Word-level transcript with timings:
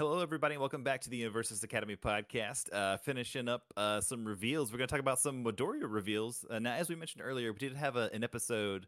Hello, 0.00 0.20
everybody. 0.20 0.56
Welcome 0.56 0.82
back 0.82 1.02
to 1.02 1.10
the 1.10 1.22
Universus 1.22 1.62
Academy 1.62 1.94
podcast. 1.94 2.72
Uh, 2.72 2.96
finishing 2.96 3.50
up 3.50 3.64
uh, 3.76 4.00
some 4.00 4.24
reveals. 4.24 4.72
We're 4.72 4.78
going 4.78 4.88
to 4.88 4.92
talk 4.92 5.00
about 5.02 5.18
some 5.18 5.44
Midoriya 5.44 5.82
reveals. 5.82 6.42
Uh, 6.48 6.58
now, 6.58 6.72
as 6.72 6.88
we 6.88 6.94
mentioned 6.94 7.22
earlier, 7.22 7.52
we 7.52 7.58
did 7.58 7.76
have 7.76 7.96
a, 7.96 8.08
an 8.14 8.24
episode 8.24 8.86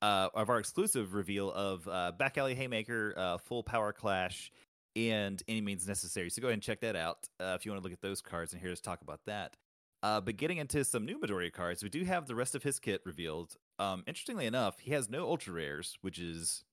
uh, 0.00 0.30
of 0.32 0.48
our 0.48 0.58
exclusive 0.58 1.12
reveal 1.12 1.52
of 1.52 1.86
uh, 1.86 2.12
Back 2.12 2.38
Alley 2.38 2.54
Haymaker, 2.54 3.12
uh, 3.18 3.36
Full 3.36 3.64
Power 3.64 3.92
Clash, 3.92 4.50
and 4.96 5.42
Any 5.46 5.60
Means 5.60 5.86
Necessary. 5.86 6.30
So 6.30 6.40
go 6.40 6.48
ahead 6.48 6.54
and 6.54 6.62
check 6.62 6.80
that 6.80 6.96
out 6.96 7.28
if 7.38 7.66
you 7.66 7.70
want 7.70 7.82
to 7.82 7.84
look 7.84 7.92
at 7.92 8.00
those 8.00 8.22
cards 8.22 8.54
and 8.54 8.62
hear 8.62 8.72
us 8.72 8.80
talk 8.80 9.02
about 9.02 9.20
that. 9.26 9.58
Uh, 10.02 10.22
but 10.22 10.38
getting 10.38 10.56
into 10.56 10.86
some 10.86 11.04
new 11.04 11.18
Midoriya 11.18 11.52
cards, 11.52 11.82
we 11.82 11.90
do 11.90 12.02
have 12.04 12.28
the 12.28 12.34
rest 12.34 12.54
of 12.54 12.62
his 12.62 12.78
kit 12.78 13.02
revealed. 13.04 13.56
Um, 13.78 14.04
interestingly 14.06 14.46
enough, 14.46 14.78
he 14.78 14.92
has 14.92 15.10
no 15.10 15.26
ultra 15.26 15.52
rares, 15.52 15.98
which 16.00 16.18
is 16.18 16.64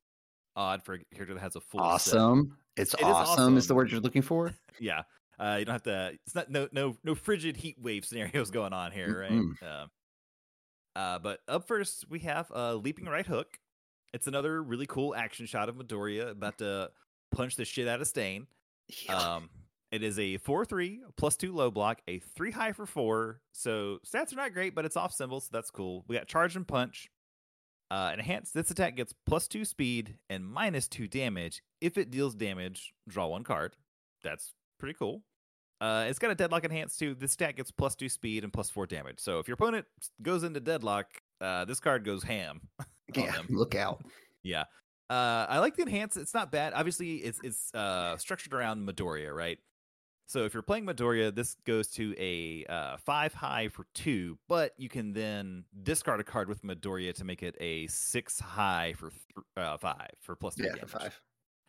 odd 0.55 0.83
for 0.83 0.95
a 0.95 0.99
character 1.13 1.33
that 1.33 1.41
has 1.41 1.55
a 1.55 1.61
full 1.61 1.79
set. 1.79 1.85
Awesome. 1.85 2.57
It's 2.75 2.93
It 2.93 3.01
is 3.01 3.05
awesome, 3.05 3.57
is 3.57 3.67
the 3.67 3.75
word 3.75 3.91
you're 3.91 4.01
looking 4.01 4.21
for. 4.21 4.53
Yeah, 4.79 5.03
uh, 5.39 5.57
you 5.59 5.65
don't 5.65 5.73
have 5.73 5.83
to. 5.83 6.17
It's 6.25 6.33
not 6.33 6.49
no 6.49 6.67
no 6.71 6.97
no 7.03 7.13
frigid 7.13 7.55
heat 7.55 7.77
wave 7.79 8.05
scenarios 8.05 8.49
going 8.49 8.73
on 8.73 8.91
here, 8.91 9.19
right? 9.21 9.31
Mm-mm. 9.31 9.53
Uh, 9.61 9.85
uh, 10.97 11.19
but 11.19 11.39
up 11.47 11.67
first 11.67 12.05
we 12.09 12.19
have 12.19 12.51
a 12.51 12.75
leaping 12.75 13.05
right 13.05 13.25
hook. 13.25 13.59
It's 14.13 14.25
another 14.27 14.61
really 14.61 14.87
cool 14.87 15.15
action 15.15 15.45
shot 15.45 15.69
of 15.69 15.75
Midoriya 15.75 16.31
about 16.31 16.57
to 16.57 16.89
punch 17.31 17.55
the 17.55 17.65
shit 17.65 17.87
out 17.87 18.01
of 18.01 18.07
Stain. 18.07 18.47
Um, 19.09 19.49
it 19.91 20.01
is 20.01 20.17
a 20.17 20.37
four 20.37 20.65
three 20.65 21.01
plus 21.17 21.35
two 21.35 21.53
low 21.53 21.69
block, 21.69 22.01
a 22.07 22.17
three 22.17 22.51
high 22.51 22.71
for 22.71 22.87
four. 22.87 23.39
So 23.51 23.99
stats 24.05 24.33
are 24.33 24.37
not 24.37 24.53
great, 24.53 24.73
but 24.73 24.85
it's 24.85 24.97
off 24.97 25.13
symbol, 25.13 25.39
so 25.39 25.49
that's 25.51 25.69
cool. 25.69 26.03
We 26.07 26.15
got 26.15 26.27
charge 26.27 26.55
and 26.55 26.67
punch. 26.67 27.11
Uh, 27.93 28.09
enhanced. 28.11 28.55
This 28.55 28.71
attack 28.71 28.95
gets 28.95 29.13
plus 29.23 29.47
two 29.47 29.63
speed 29.63 30.17
and 30.27 30.43
minus 30.43 30.87
two 30.87 31.07
damage. 31.07 31.61
If 31.79 31.95
it 31.99 32.09
deals 32.09 32.33
damage, 32.33 32.91
draw 33.07 33.27
one 33.27 33.43
card. 33.43 33.75
That's 34.23 34.51
pretty 34.79 34.95
cool. 34.95 35.21
Uh, 35.79 36.07
it's 36.09 36.17
got 36.17 36.31
a 36.31 36.35
deadlock 36.35 36.63
enhanced 36.63 36.97
too. 36.97 37.13
This 37.13 37.33
stat 37.33 37.55
gets 37.55 37.69
plus 37.69 37.93
two 37.93 38.09
speed 38.09 38.43
and 38.43 38.51
plus 38.51 38.71
four 38.71 38.87
damage. 38.87 39.19
So 39.19 39.37
if 39.37 39.47
your 39.47 39.53
opponent 39.53 39.85
goes 40.23 40.43
into 40.43 40.59
deadlock, 40.59 41.05
uh, 41.39 41.65
this 41.65 41.79
card 41.79 42.03
goes 42.03 42.23
ham. 42.23 42.61
yeah, 43.15 43.33
them. 43.33 43.45
look 43.51 43.75
out. 43.75 44.03
Yeah. 44.41 44.63
Uh, 45.07 45.45
I 45.47 45.59
like 45.59 45.75
the 45.75 45.83
enhance. 45.83 46.17
It's 46.17 46.33
not 46.33 46.51
bad. 46.51 46.73
Obviously, 46.73 47.17
it's 47.17 47.39
it's 47.43 47.71
uh, 47.75 48.17
structured 48.17 48.55
around 48.55 48.87
Midoriya, 48.87 49.31
right? 49.31 49.59
So 50.25 50.45
if 50.45 50.53
you're 50.53 50.63
playing 50.63 50.85
Midoriya, 50.85 51.35
this 51.35 51.55
goes 51.65 51.89
to 51.91 52.15
a 52.17 52.65
uh, 52.65 52.97
five 52.97 53.33
high 53.33 53.67
for 53.67 53.85
two, 53.93 54.39
but 54.47 54.73
you 54.77 54.89
can 54.89 55.13
then 55.13 55.65
discard 55.83 56.19
a 56.19 56.23
card 56.23 56.47
with 56.47 56.61
Midoriya 56.63 57.13
to 57.15 57.23
make 57.25 57.43
it 57.43 57.55
a 57.59 57.87
six 57.87 58.39
high 58.39 58.93
for 58.93 59.09
th- 59.09 59.21
uh, 59.57 59.77
five 59.77 60.11
for 60.21 60.35
plus 60.35 60.55
two 60.55 60.63
Yeah, 60.63 60.73
damage. 60.73 60.81
for 60.81 60.99
five. 60.99 61.21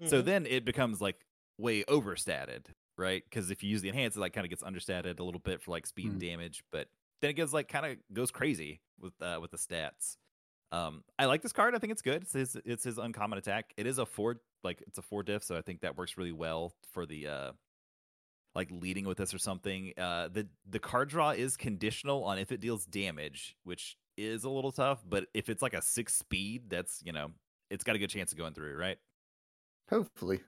So 0.04 0.22
Mhm. 0.22 0.24
then 0.24 0.46
it 0.46 0.64
becomes 0.64 1.00
like 1.00 1.26
way 1.58 1.84
overstated, 1.86 2.74
right? 2.96 3.24
Because 3.24 3.50
if 3.50 3.62
you 3.62 3.70
use 3.70 3.82
the 3.82 3.88
enhance, 3.88 4.16
it 4.16 4.20
like 4.20 4.32
kind 4.32 4.44
of 4.46 4.50
gets 4.50 4.62
understated 4.62 5.18
a 5.20 5.24
little 5.24 5.40
bit 5.40 5.60
for 5.62 5.72
like 5.72 5.86
speed 5.86 6.12
and 6.12 6.20
Mm. 6.20 6.20
damage, 6.20 6.64
but 6.70 6.88
then 7.20 7.30
it 7.30 7.34
gets 7.34 7.52
like 7.52 7.68
kind 7.68 7.86
of 7.86 7.98
goes 8.14 8.30
crazy 8.30 8.80
with 8.98 9.20
uh, 9.20 9.38
with 9.42 9.50
the 9.50 9.58
stats. 9.58 10.16
Um, 10.72 11.04
I 11.18 11.26
like 11.26 11.42
this 11.42 11.52
card. 11.52 11.74
I 11.74 11.78
think 11.78 11.92
it's 11.92 12.02
good. 12.02 12.22
It's 12.22 12.32
his 12.32 12.56
it's 12.64 12.84
his 12.84 12.98
uncommon 12.98 13.38
attack. 13.38 13.74
It 13.76 13.86
is 13.86 13.98
a 13.98 14.06
four 14.06 14.42
like 14.64 14.82
it's 14.86 14.98
a 14.98 15.02
four 15.02 15.22
diff, 15.22 15.44
so 15.44 15.56
I 15.56 15.62
think 15.62 15.80
that 15.82 15.96
works 15.96 16.16
really 16.18 16.32
well 16.32 16.74
for 16.92 17.06
the 17.06 17.26
uh 17.28 17.52
like 18.54 18.68
leading 18.70 19.06
with 19.06 19.18
this 19.18 19.34
or 19.34 19.38
something. 19.38 19.92
Uh, 19.98 20.28
the 20.32 20.46
the 20.68 20.78
card 20.78 21.08
draw 21.08 21.30
is 21.30 21.56
conditional 21.56 22.24
on 22.24 22.38
if 22.38 22.52
it 22.52 22.60
deals 22.60 22.86
damage, 22.86 23.56
which 23.64 23.96
is 24.16 24.44
a 24.44 24.50
little 24.50 24.72
tough. 24.72 25.02
But 25.08 25.26
if 25.34 25.48
it's 25.48 25.62
like 25.62 25.74
a 25.74 25.82
six 25.82 26.14
speed, 26.14 26.64
that's 26.68 27.02
you 27.04 27.12
know 27.12 27.30
it's 27.70 27.84
got 27.84 27.96
a 27.96 27.98
good 27.98 28.10
chance 28.10 28.32
of 28.32 28.38
going 28.38 28.54
through, 28.54 28.76
right? 28.76 28.98
Hopefully. 29.90 30.40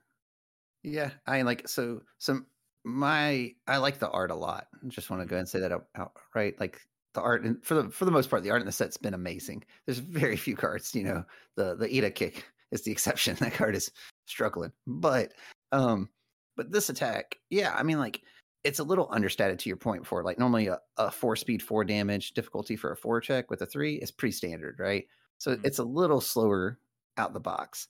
Yeah, 0.83 1.11
I 1.27 1.43
like 1.43 1.69
so 1.69 2.03
some 2.19 2.47
my 2.85 3.53
I 3.67 3.79
like 3.79 3.99
the 3.99 4.11
art 4.11 4.31
a 4.31 4.35
lot. 4.35 4.69
I 4.75 4.89
just 4.89 5.11
want 5.11 5.23
to 5.23 5.29
go 5.29 5.37
and 5.37 5.49
say 5.49 5.61
that 5.61 5.73
out, 5.73 5.87
outright. 5.97 6.61
Like 6.61 6.81
the 7.15 7.21
art 7.21 7.45
and 7.45 7.63
for 7.65 7.75
the 7.75 7.91
for 7.91 8.05
the 8.05 8.11
most 8.13 8.31
part, 8.31 8.45
the 8.45 8.51
art 8.51 8.61
in 8.61 8.67
the 8.67 8.73
set's 8.73 8.97
been 8.97 9.15
amazing. 9.15 9.65
There's 9.85 9.99
very 9.99 10.37
few 10.37 10.55
cards, 10.55 10.95
you 10.95 11.03
know. 11.03 11.25
The 11.57 11.75
the 11.75 11.95
Ida 11.95 12.13
kick 12.13 12.45
is 12.71 12.83
the 12.83 12.93
exception. 12.93 13.37
That 13.41 13.55
card 13.55 13.75
is 13.75 13.91
struggling. 14.27 14.73
But 14.87 15.33
um 15.73 16.09
but 16.57 16.73
this 16.73 16.89
attack, 16.91 17.39
yeah, 17.51 17.75
I 17.75 17.83
mean 17.83 17.99
like 17.99 18.23
it's 18.65 18.79
a 18.79 18.85
little 18.85 19.09
understated 19.13 19.59
to 19.61 19.69
your 19.69 19.77
point 19.77 20.03
before. 20.03 20.25
Like 20.25 20.39
normally 20.39 20.67
a, 20.69 20.81
a 20.97 21.11
four 21.11 21.37
speed, 21.37 21.63
four 21.63 21.85
damage 21.85 22.33
difficulty 22.35 22.77
for 22.77 22.91
a 22.91 22.97
four 22.97 23.21
check 23.21 23.51
with 23.51 23.63
a 23.63 23.67
three 23.67 23.97
is 23.97 24.11
pretty 24.11 24.33
standard, 24.33 24.79
right? 24.81 25.07
So 25.39 25.57
Mhm. 25.57 25.65
it's 25.65 25.79
a 25.79 25.85
little 25.85 26.21
slower 26.21 26.81
out 27.17 27.33
the 27.33 27.41
box. 27.41 27.89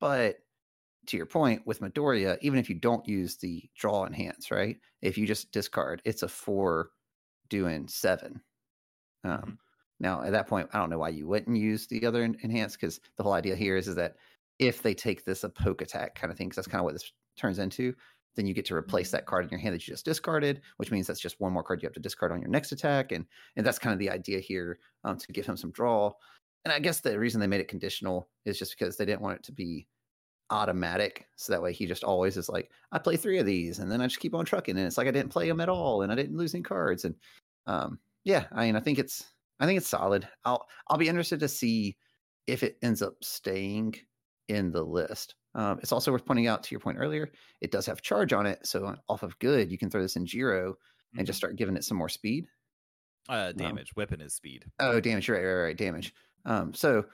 But 0.00 0.40
to 1.06 1.16
your 1.16 1.26
point 1.26 1.66
with 1.66 1.80
Midoriya, 1.80 2.38
even 2.42 2.58
if 2.58 2.68
you 2.70 2.76
don't 2.76 3.06
use 3.08 3.38
the 3.38 3.70
draw 3.76 4.06
enhance, 4.06 4.50
right? 4.50 4.80
If 5.02 5.18
you 5.18 5.26
just 5.26 5.52
discard, 5.52 6.02
it's 6.04 6.22
a 6.22 6.28
four 6.28 6.92
doing 7.48 7.88
seven. 7.88 8.42
Um, 9.24 9.44
Mhm. 9.44 9.58
Now, 10.00 10.22
at 10.22 10.32
that 10.32 10.48
point, 10.48 10.68
I 10.72 10.78
don't 10.78 10.90
know 10.90 10.98
why 10.98 11.10
you 11.10 11.26
wouldn't 11.28 11.56
use 11.56 11.86
the 11.86 12.04
other 12.06 12.24
enhance 12.24 12.74
because 12.76 13.00
the 13.16 13.22
whole 13.22 13.34
idea 13.34 13.54
here 13.56 13.76
is, 13.76 13.86
is 13.88 13.94
that 13.96 14.16
if 14.58 14.82
they 14.82 14.94
take 14.94 15.24
this 15.24 15.44
a 15.44 15.48
poke 15.48 15.80
attack 15.80 16.14
kind 16.16 16.30
of 16.32 16.36
thing, 16.38 16.48
because 16.48 16.56
that's 16.56 16.68
kind 16.68 16.80
of 16.80 16.84
what 16.84 16.94
this 16.94 17.12
turns 17.36 17.58
into, 17.58 17.94
then 18.36 18.46
you 18.46 18.54
get 18.54 18.64
to 18.66 18.74
replace 18.74 19.10
that 19.10 19.26
card 19.26 19.44
in 19.44 19.50
your 19.50 19.60
hand 19.60 19.74
that 19.74 19.86
you 19.86 19.92
just 19.92 20.04
discarded, 20.04 20.62
which 20.78 20.90
means 20.90 21.06
that's 21.06 21.20
just 21.20 21.40
one 21.40 21.52
more 21.52 21.62
card 21.62 21.82
you 21.82 21.86
have 21.86 21.94
to 21.94 22.00
discard 22.00 22.32
on 22.32 22.40
your 22.40 22.50
next 22.50 22.72
attack, 22.72 23.12
and 23.12 23.26
and 23.56 23.66
that's 23.66 23.78
kind 23.78 23.92
of 23.92 23.98
the 23.98 24.10
idea 24.10 24.40
here 24.40 24.78
um, 25.04 25.18
to 25.18 25.32
give 25.32 25.46
him 25.46 25.56
some 25.56 25.70
draw. 25.70 26.12
And 26.64 26.72
I 26.72 26.78
guess 26.78 27.00
the 27.00 27.18
reason 27.18 27.40
they 27.40 27.46
made 27.46 27.60
it 27.60 27.68
conditional 27.68 28.28
is 28.44 28.58
just 28.58 28.78
because 28.78 28.96
they 28.96 29.04
didn't 29.04 29.22
want 29.22 29.36
it 29.36 29.42
to 29.44 29.52
be 29.52 29.86
automatic. 30.50 31.26
So 31.36 31.52
that 31.52 31.62
way 31.62 31.72
he 31.72 31.86
just 31.86 32.04
always 32.04 32.36
is 32.36 32.48
like, 32.48 32.70
I 32.92 32.98
play 32.98 33.16
three 33.16 33.38
of 33.38 33.46
these 33.46 33.78
and 33.78 33.90
then 33.90 34.00
I 34.00 34.06
just 34.06 34.20
keep 34.20 34.34
on 34.34 34.44
trucking. 34.44 34.76
And 34.76 34.86
it's 34.86 34.98
like 34.98 35.08
I 35.08 35.10
didn't 35.12 35.32
play 35.32 35.48
them 35.48 35.60
at 35.60 35.70
all 35.70 36.02
and 36.02 36.12
I 36.12 36.14
didn't 36.14 36.36
lose 36.36 36.54
any 36.54 36.62
cards. 36.62 37.04
And 37.04 37.14
um 37.66 37.98
yeah, 38.24 38.44
I 38.52 38.66
mean 38.66 38.76
I 38.76 38.80
think 38.80 38.98
it's 38.98 39.24
I 39.58 39.66
think 39.66 39.78
it's 39.78 39.88
solid. 39.88 40.28
I'll 40.44 40.66
I'll 40.88 40.98
be 40.98 41.08
interested 41.08 41.40
to 41.40 41.48
see 41.48 41.96
if 42.46 42.62
it 42.62 42.76
ends 42.82 43.02
up 43.02 43.14
staying 43.22 43.94
in 44.48 44.70
the 44.72 44.82
list. 44.84 45.34
Um, 45.54 45.78
it's 45.80 45.92
also 45.92 46.12
worth 46.12 46.24
pointing 46.24 46.46
out 46.46 46.62
to 46.64 46.70
your 46.72 46.80
point 46.80 46.98
earlier, 46.98 47.30
it 47.60 47.70
does 47.70 47.86
have 47.86 48.00
charge 48.02 48.32
on 48.32 48.46
it. 48.46 48.66
So 48.66 48.96
off 49.08 49.22
of 49.22 49.38
good, 49.38 49.70
you 49.70 49.78
can 49.78 49.90
throw 49.90 50.02
this 50.02 50.16
in 50.16 50.26
Jiro 50.26 50.76
and 51.16 51.26
just 51.26 51.36
start 51.36 51.56
giving 51.56 51.76
it 51.76 51.84
some 51.84 51.98
more 51.98 52.08
speed. 52.08 52.48
Uh, 53.28 53.52
damage. 53.52 53.94
Weapon 53.96 54.20
is 54.20 54.34
speed. 54.34 54.64
Oh, 54.80 55.00
damage, 55.00 55.28
right, 55.28 55.42
right, 55.42 55.62
right, 55.62 55.76
damage. 55.76 56.14
Um, 56.44 56.74
so 56.74 57.04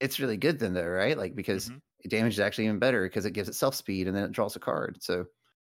it's 0.00 0.18
really 0.18 0.36
good 0.36 0.58
then, 0.58 0.74
though, 0.74 0.86
right? 0.86 1.18
Like 1.18 1.34
because 1.34 1.70
Mhm. 1.70 1.80
damage 2.08 2.34
is 2.34 2.40
actually 2.40 2.64
even 2.64 2.78
better 2.78 3.02
because 3.04 3.26
it 3.26 3.32
gives 3.32 3.48
itself 3.48 3.74
speed 3.74 4.06
and 4.06 4.16
then 4.16 4.24
it 4.24 4.32
draws 4.32 4.56
a 4.56 4.60
card. 4.60 5.02
So 5.02 5.26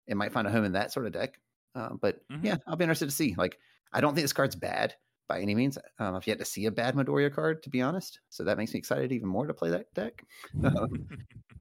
it 0.07 0.17
might 0.17 0.31
find 0.33 0.47
a 0.47 0.51
home 0.51 0.63
in 0.65 0.71
that 0.73 0.91
sort 0.91 1.05
of 1.05 1.11
deck. 1.11 1.39
Uh, 1.75 1.93
but 2.01 2.21
Mhm. 2.29 2.45
yeah, 2.45 2.57
I'll 2.67 2.75
be 2.75 2.83
interested 2.83 3.05
to 3.05 3.11
see. 3.15 3.35
Like, 3.35 3.59
I 3.91 4.01
don't 4.01 4.15
think 4.15 4.23
this 4.23 4.33
card's 4.33 4.55
bad 4.55 4.95
by 5.27 5.41
any 5.41 5.55
means. 5.55 5.77
Um, 5.99 6.15
I've 6.15 6.27
yet 6.27 6.39
to 6.39 6.45
see 6.45 6.65
a 6.65 6.71
bad 6.71 6.95
Midoriya 6.95 7.33
card, 7.33 7.63
to 7.63 7.69
be 7.69 7.81
honest. 7.81 8.19
So 8.29 8.43
that 8.45 8.57
makes 8.57 8.73
me 8.73 8.79
excited 8.79 9.11
even 9.11 9.27
more 9.29 9.47
to 9.47 9.53
play 9.53 9.69
that 9.71 9.93
deck. 9.93 10.23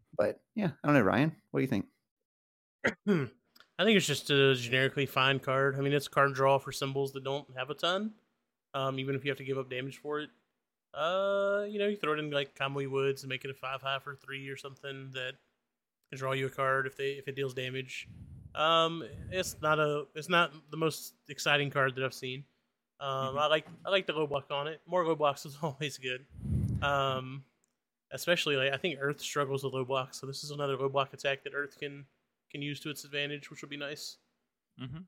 Yeah, 0.55 0.71
I 0.83 0.87
don't 0.89 0.95
know, 0.95 1.03
Ryan. 1.03 1.35
What 1.51 1.61
do 1.61 1.63
you 1.63 1.69
think? 1.69 1.87
I 3.79 3.85
think 3.85 3.97
it's 3.97 4.07
just 4.07 4.31
a 4.31 4.55
generically 4.55 5.07
fine 5.07 5.39
card. 5.39 5.77
I 5.77 5.81
mean, 5.81 5.93
it's 5.93 6.07
a 6.07 6.11
card 6.11 6.35
draw 6.35 6.59
for 6.59 6.73
symbols 6.73 7.13
that 7.13 7.25
don't 7.25 7.47
have 7.57 7.71
a 7.71 7.75
ton. 7.75 8.13
Um, 8.75 8.99
even 8.99 9.15
if 9.15 9.25
you 9.25 9.31
have 9.31 9.39
to 9.39 9.45
give 9.45 9.59
up 9.59 9.69
damage 9.71 9.99
for 9.99 10.21
it. 10.21 10.31
Uh, 10.95 11.65
you 11.69 11.79
know, 11.79 11.87
you 11.89 11.97
throw 11.97 12.13
it 12.13 12.19
in 12.19 12.31
like 12.31 12.55
Kamui 12.55 12.91
Woods 12.91 13.23
and 13.23 13.31
make 13.31 13.45
it 13.45 13.51
a 13.51 13.55
five 13.55 13.81
high 13.83 13.99
for 13.99 14.15
three 14.15 14.49
or 14.49 14.57
something 14.57 15.11
that 15.15 15.33
can 16.11 16.19
draw 16.19 16.33
you 16.33 16.47
a 16.47 16.51
card 16.51 16.87
if 16.87 16.97
they 16.97 17.13
if 17.13 17.29
it 17.29 17.37
deals 17.37 17.55
damage. 17.55 18.09
Um, 18.55 19.03
it's 19.31 19.57
not 19.63 19.79
a 19.79 20.05
it's 20.15 20.29
not 20.29 20.53
the 20.71 20.77
most 20.77 21.15
exciting 21.29 21.71
card 21.71 21.95
that 21.97 22.05
I've 22.05 22.13
seen. 22.15 22.45
Um, 23.01 23.35
Mhm. 23.35 23.39
I 23.39 23.47
like 23.47 23.67
I 23.87 23.91
like 23.91 24.07
the 24.07 24.13
low 24.13 24.27
block 24.27 24.51
on 24.51 24.69
it. 24.69 24.81
More 24.87 25.05
low 25.07 25.15
blocks 25.15 25.47
is 25.47 25.57
always 25.63 25.97
good. 25.97 26.27
Um, 26.83 27.45
especially 28.13 28.57
like 28.57 28.73
I 28.73 28.77
think 28.77 28.99
Earth 29.01 29.21
struggles 29.21 29.65
with 29.65 29.75
low 29.75 29.85
blocks, 29.85 30.21
so 30.21 30.27
this 30.27 30.45
is 30.45 30.51
another 30.51 30.77
low 30.77 30.89
block 30.89 31.13
attack 31.15 31.43
that 31.45 31.55
Earth 31.55 31.79
can 31.79 32.05
can 32.51 32.63
use 32.63 32.81
to 32.81 32.91
its 32.91 33.05
advantage, 33.05 33.51
which 33.51 33.63
would 33.63 33.71
be 33.71 33.77
nice. 33.77 34.19
hmm 34.79 34.99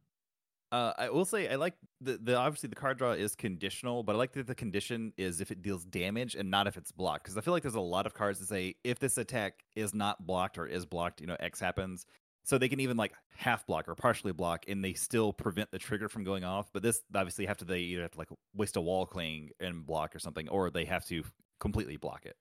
Uh, 0.73 0.93
I 0.99 1.11
will 1.11 1.25
say 1.25 1.49
I 1.49 1.56
like 1.56 1.75
the, 2.00 2.19
the 2.19 2.37
obviously 2.37 2.69
the 2.69 2.75
card 2.75 2.99
draw 2.99 3.12
is 3.12 3.34
conditional, 3.37 4.02
but 4.02 4.14
I 4.14 4.19
like 4.19 4.32
that 4.32 4.46
the 4.46 4.55
condition 4.55 5.12
is 5.17 5.40
if 5.40 5.50
it 5.50 5.62
deals 5.62 5.84
damage 5.84 6.34
and 6.34 6.50
not 6.50 6.67
if 6.67 6.76
it's 6.76 6.90
blocked. 6.90 7.25
Because 7.25 7.37
I 7.38 7.43
feel 7.43 7.52
like 7.55 7.62
there's 7.62 7.75
a 7.76 7.81
lot 7.81 8.06
of 8.06 8.14
cards 8.14 8.40
that 8.40 8.46
say 8.46 8.75
if 8.82 8.99
this 8.99 9.17
attack 9.19 9.62
is 9.76 9.94
not 9.94 10.26
blocked 10.26 10.58
or 10.58 10.67
is 10.67 10.84
blocked, 10.87 11.20
you 11.20 11.26
know, 11.26 11.37
X 11.38 11.61
happens. 11.61 12.06
So 12.46 12.58
they 12.58 12.69
can 12.69 12.81
even 12.81 12.96
like 12.96 13.14
half 13.37 13.67
block 13.67 13.88
or 13.88 13.94
partially 13.94 14.32
block, 14.32 14.64
and 14.69 14.84
they 14.84 14.93
still 14.94 15.32
prevent 15.32 15.70
the 15.70 15.79
trigger 15.79 16.08
from 16.08 16.25
going 16.25 16.44
off. 16.44 16.70
But 16.73 16.82
this 16.82 17.00
obviously 17.14 17.46
have 17.46 17.56
to 17.58 17.64
they 17.64 17.81
either 17.81 18.02
have 18.02 18.11
to 18.12 18.19
like 18.19 18.29
waste 18.55 18.76
a 18.76 18.81
wall 18.82 19.06
cling 19.06 19.50
and 19.61 19.87
block 19.87 20.14
or 20.14 20.19
something, 20.19 20.49
or 20.49 20.70
they 20.70 20.84
have 20.87 21.06
to 21.06 21.25
completely 21.61 21.96
block 21.96 22.26
it. 22.26 22.37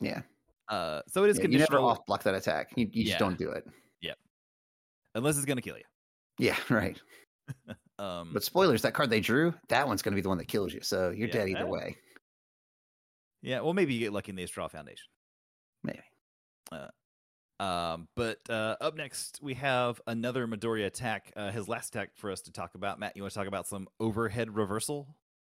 Yeah, 0.00 0.22
Uh, 0.68 1.02
so 1.08 1.22
it 1.24 1.30
is 1.30 1.38
Yeah, 1.38 1.46
you 1.48 1.58
never 1.58 1.78
off 1.78 2.04
block 2.06 2.22
that 2.24 2.34
attack. 2.34 2.70
You, 2.76 2.88
you 2.92 3.04
just 3.04 3.18
don't 3.18 3.38
do 3.38 3.50
it. 3.50 3.64
Yeah. 4.00 4.14
Unless 5.14 5.36
it's 5.36 5.46
gonna 5.46 5.60
kill 5.62 5.76
you. 5.76 5.84
Yeah, 6.38 6.56
right. 6.70 7.00
Um, 7.98 8.30
But 8.32 8.42
spoilers, 8.42 8.82
that 8.82 8.94
card 8.94 9.10
they 9.10 9.20
drew, 9.20 9.54
that 9.68 9.86
one's 9.86 10.02
going 10.02 10.12
to 10.12 10.16
be 10.16 10.22
the 10.22 10.28
one 10.28 10.38
that 10.38 10.48
kills 10.48 10.72
you. 10.72 10.80
So 10.82 11.10
you're 11.10 11.28
Yeah. 11.28 11.34
dead 11.34 11.48
either 11.50 11.66
way. 11.66 11.96
yeah, 13.42 13.60
well 13.60 13.74
maybe 13.74 13.94
you 13.94 14.00
get 14.00 14.12
lucky 14.12 14.30
and 14.32 14.38
they 14.38 14.42
just 14.42 14.54
draw 14.54 14.66
foundation. 14.66 15.06
Maybe. 15.84 16.00
Uh, 16.72 16.88
Um, 17.62 18.08
but 18.16 18.38
uh, 18.50 18.76
up 18.80 18.96
next, 18.96 19.38
we 19.40 19.54
have 19.54 20.00
another 20.08 20.48
Midoriya 20.48 20.86
attack. 20.86 21.32
Uh, 21.36 21.52
his 21.52 21.68
last 21.68 21.94
attack 21.94 22.16
for 22.16 22.32
us 22.32 22.40
to 22.42 22.50
talk 22.52 22.74
about. 22.74 22.98
Matt, 22.98 23.14
you 23.16 23.22
want 23.22 23.32
to 23.34 23.38
talk 23.38 23.46
about 23.46 23.68
some 23.68 23.86
overhead 24.00 24.52
reversal? 24.56 25.14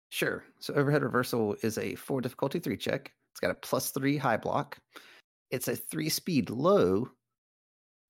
Sure. 0.10 0.46
So 0.60 0.74
overhead 0.76 1.04
reversal 1.04 1.58
is 1.64 1.78
a 1.78 1.96
four 1.96 2.22
difficulty 2.22 2.60
three 2.60 2.78
check. 2.78 3.12
It's 3.38 3.40
got 3.40 3.52
a 3.52 3.54
plus 3.54 3.92
three 3.92 4.18
high 4.18 4.38
block. 4.38 4.80
It's 5.52 5.68
a 5.68 5.76
three 5.76 6.10
speed 6.10 6.50
low, 6.50 7.08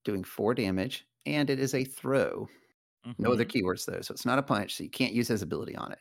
doing 0.06 0.24
four 0.24 0.54
damage, 0.54 1.06
and 1.26 1.50
it 1.50 1.60
is 1.60 1.74
a 1.74 1.84
throw. 1.84 2.48
No 3.18 3.34
other 3.34 3.44
Mhm. 3.44 3.52
keywords 3.52 3.84
though, 3.86 4.00
so 4.00 4.14
it's 4.14 4.26
not 4.26 4.40
a 4.40 4.42
punch, 4.44 4.78
so 4.78 4.86
you 4.86 4.90
can't 4.90 5.12
use 5.12 5.28
his 5.28 5.42
ability 5.42 5.76
on 5.76 5.92
it. 5.92 6.00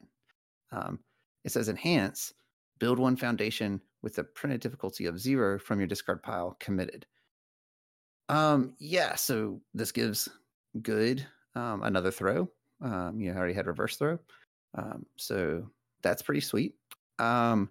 Um, 0.70 1.00
it 1.43 1.50
says 1.50 1.69
enhance, 1.69 2.34
build 2.78 3.00
one 3.00 3.17
foundation 3.17 3.82
with 4.00 4.17
a 4.19 4.23
printed 4.23 4.61
difficulty 4.61 5.06
of 5.06 5.19
zero 5.19 5.58
from 5.58 5.81
your 5.81 5.88
discard 5.88 6.23
pile 6.23 6.56
committed. 6.61 7.05
Um, 8.28 8.76
yeah, 8.78 9.17
so 9.17 9.61
this 9.75 9.90
gives 9.90 10.28
good 10.82 11.26
um, 11.56 11.82
another 11.82 12.12
throw. 12.12 12.49
Um, 12.81 13.20
you 13.20 13.32
already 13.32 13.55
had 13.55 13.67
reverse 13.67 13.96
throw, 13.96 14.20
um, 14.75 15.05
so 15.17 15.69
that's 16.02 16.23
pretty 16.23 16.43
sweet. 16.43 16.76
Um, 17.19 17.70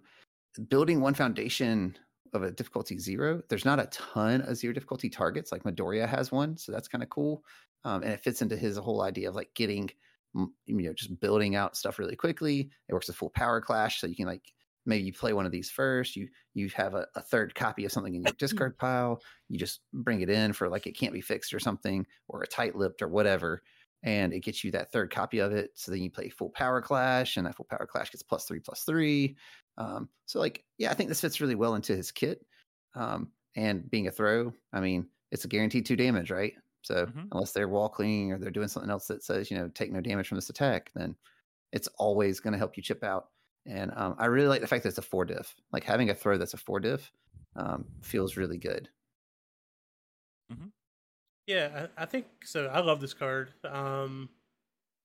building 0.58 1.00
one 1.00 1.14
foundation 1.14 1.96
of 2.32 2.42
a 2.42 2.50
difficulty 2.50 2.98
zero. 2.98 3.42
There's 3.48 3.64
not 3.64 3.80
a 3.80 3.86
ton 3.86 4.42
of 4.42 4.56
zero 4.56 4.74
difficulty 4.74 5.08
targets 5.08 5.52
like 5.52 5.62
Midoriya 5.62 6.08
has 6.08 6.30
one, 6.30 6.56
so 6.56 6.72
that's 6.72 6.88
kind 6.88 7.02
of 7.02 7.10
cool 7.10 7.44
um, 7.86 8.02
and 8.02 8.12
it 8.12 8.20
fits 8.20 8.42
into 8.42 8.56
his 8.56 8.76
whole 8.76 9.00
idea 9.00 9.28
of 9.28 9.34
like 9.34 9.50
getting 9.54 9.88
you 10.34 10.50
know 10.66 10.92
just 10.92 11.18
building 11.20 11.54
out 11.56 11.76
stuff 11.76 11.98
really 11.98 12.16
quickly 12.16 12.68
it 12.88 12.92
works 12.92 13.06
with 13.06 13.16
full 13.16 13.30
power 13.30 13.58
clash 13.58 14.00
so 14.00 14.06
you 14.06 14.16
can 14.16 14.26
like 14.26 14.52
maybe 14.84 15.04
you 15.04 15.12
play 15.12 15.32
one 15.32 15.46
of 15.46 15.52
these 15.52 15.70
first 15.70 16.14
you 16.14 16.28
you 16.52 16.68
have 16.74 16.94
a, 16.94 17.06
a 17.14 17.22
third 17.22 17.54
copy 17.54 17.86
of 17.86 17.92
something 17.92 18.14
in 18.14 18.22
your 18.22 18.32
discard 18.38 18.76
pile 18.76 19.22
you 19.48 19.58
just 19.58 19.80
bring 19.94 20.20
it 20.20 20.28
in 20.28 20.52
for 20.52 20.68
like 20.68 20.86
it 20.86 20.98
can't 20.98 21.14
be 21.14 21.22
fixed 21.22 21.54
or 21.54 21.60
something 21.60 22.04
or 22.28 22.42
a 22.42 22.46
tight 22.46 22.76
lipped 22.76 23.00
or 23.00 23.08
whatever 23.08 23.62
and 24.06 24.32
it 24.32 24.40
gets 24.40 24.64
you 24.64 24.70
that 24.70 24.90
third 24.90 25.10
copy 25.10 25.38
of 25.40 25.52
it 25.52 25.72
so 25.74 25.90
then 25.90 26.00
you 26.00 26.10
play 26.10 26.30
full 26.30 26.48
power 26.50 26.80
clash 26.80 27.36
and 27.36 27.46
that 27.46 27.54
full 27.54 27.66
power 27.68 27.86
clash 27.86 28.10
gets 28.10 28.22
plus 28.22 28.46
three 28.46 28.60
plus 28.60 28.84
three 28.84 29.36
um, 29.76 30.08
so 30.24 30.38
like 30.40 30.64
yeah 30.78 30.90
i 30.90 30.94
think 30.94 31.08
this 31.10 31.20
fits 31.20 31.40
really 31.42 31.54
well 31.54 31.74
into 31.74 31.94
his 31.94 32.10
kit 32.10 32.46
um, 32.94 33.30
and 33.56 33.90
being 33.90 34.06
a 34.06 34.10
throw 34.10 34.50
i 34.72 34.80
mean 34.80 35.06
it's 35.30 35.44
a 35.44 35.48
guaranteed 35.48 35.84
two 35.84 35.96
damage 35.96 36.30
right 36.30 36.54
so 36.82 37.04
Mhm. 37.06 37.26
unless 37.32 37.50
they're 37.52 37.68
wall 37.68 37.88
clinging 37.88 38.30
or 38.32 38.38
they're 38.38 38.50
doing 38.50 38.68
something 38.68 38.92
else 38.92 39.08
that 39.08 39.24
says, 39.24 39.50
you 39.50 39.58
know, 39.58 39.68
take 39.70 39.90
no 39.90 40.00
damage 40.00 40.28
from 40.28 40.36
this 40.36 40.50
attack, 40.50 40.92
then 40.94 41.16
it's 41.72 41.88
always 41.98 42.38
going 42.38 42.52
to 42.52 42.58
help 42.58 42.76
you 42.76 42.82
chip 42.84 43.02
out. 43.02 43.30
And 43.66 43.90
um, 43.96 44.14
I 44.20 44.26
really 44.26 44.46
like 44.46 44.60
the 44.60 44.68
fact 44.68 44.84
that 44.84 44.90
it's 44.90 44.98
a 44.98 45.02
four 45.02 45.24
diff. 45.24 45.56
Like 45.72 45.82
having 45.82 46.10
a 46.10 46.14
throw 46.14 46.38
that's 46.38 46.54
a 46.54 46.58
four 46.58 46.78
diff 46.78 47.10
um, 47.56 47.86
feels 48.02 48.36
really 48.36 48.56
good. 48.58 48.88
Yeah, 51.46 51.86
I, 51.96 52.02
I 52.02 52.06
think 52.06 52.26
so. 52.44 52.66
I 52.66 52.80
love 52.80 53.00
this 53.00 53.14
card. 53.14 53.52
Um, 53.64 54.28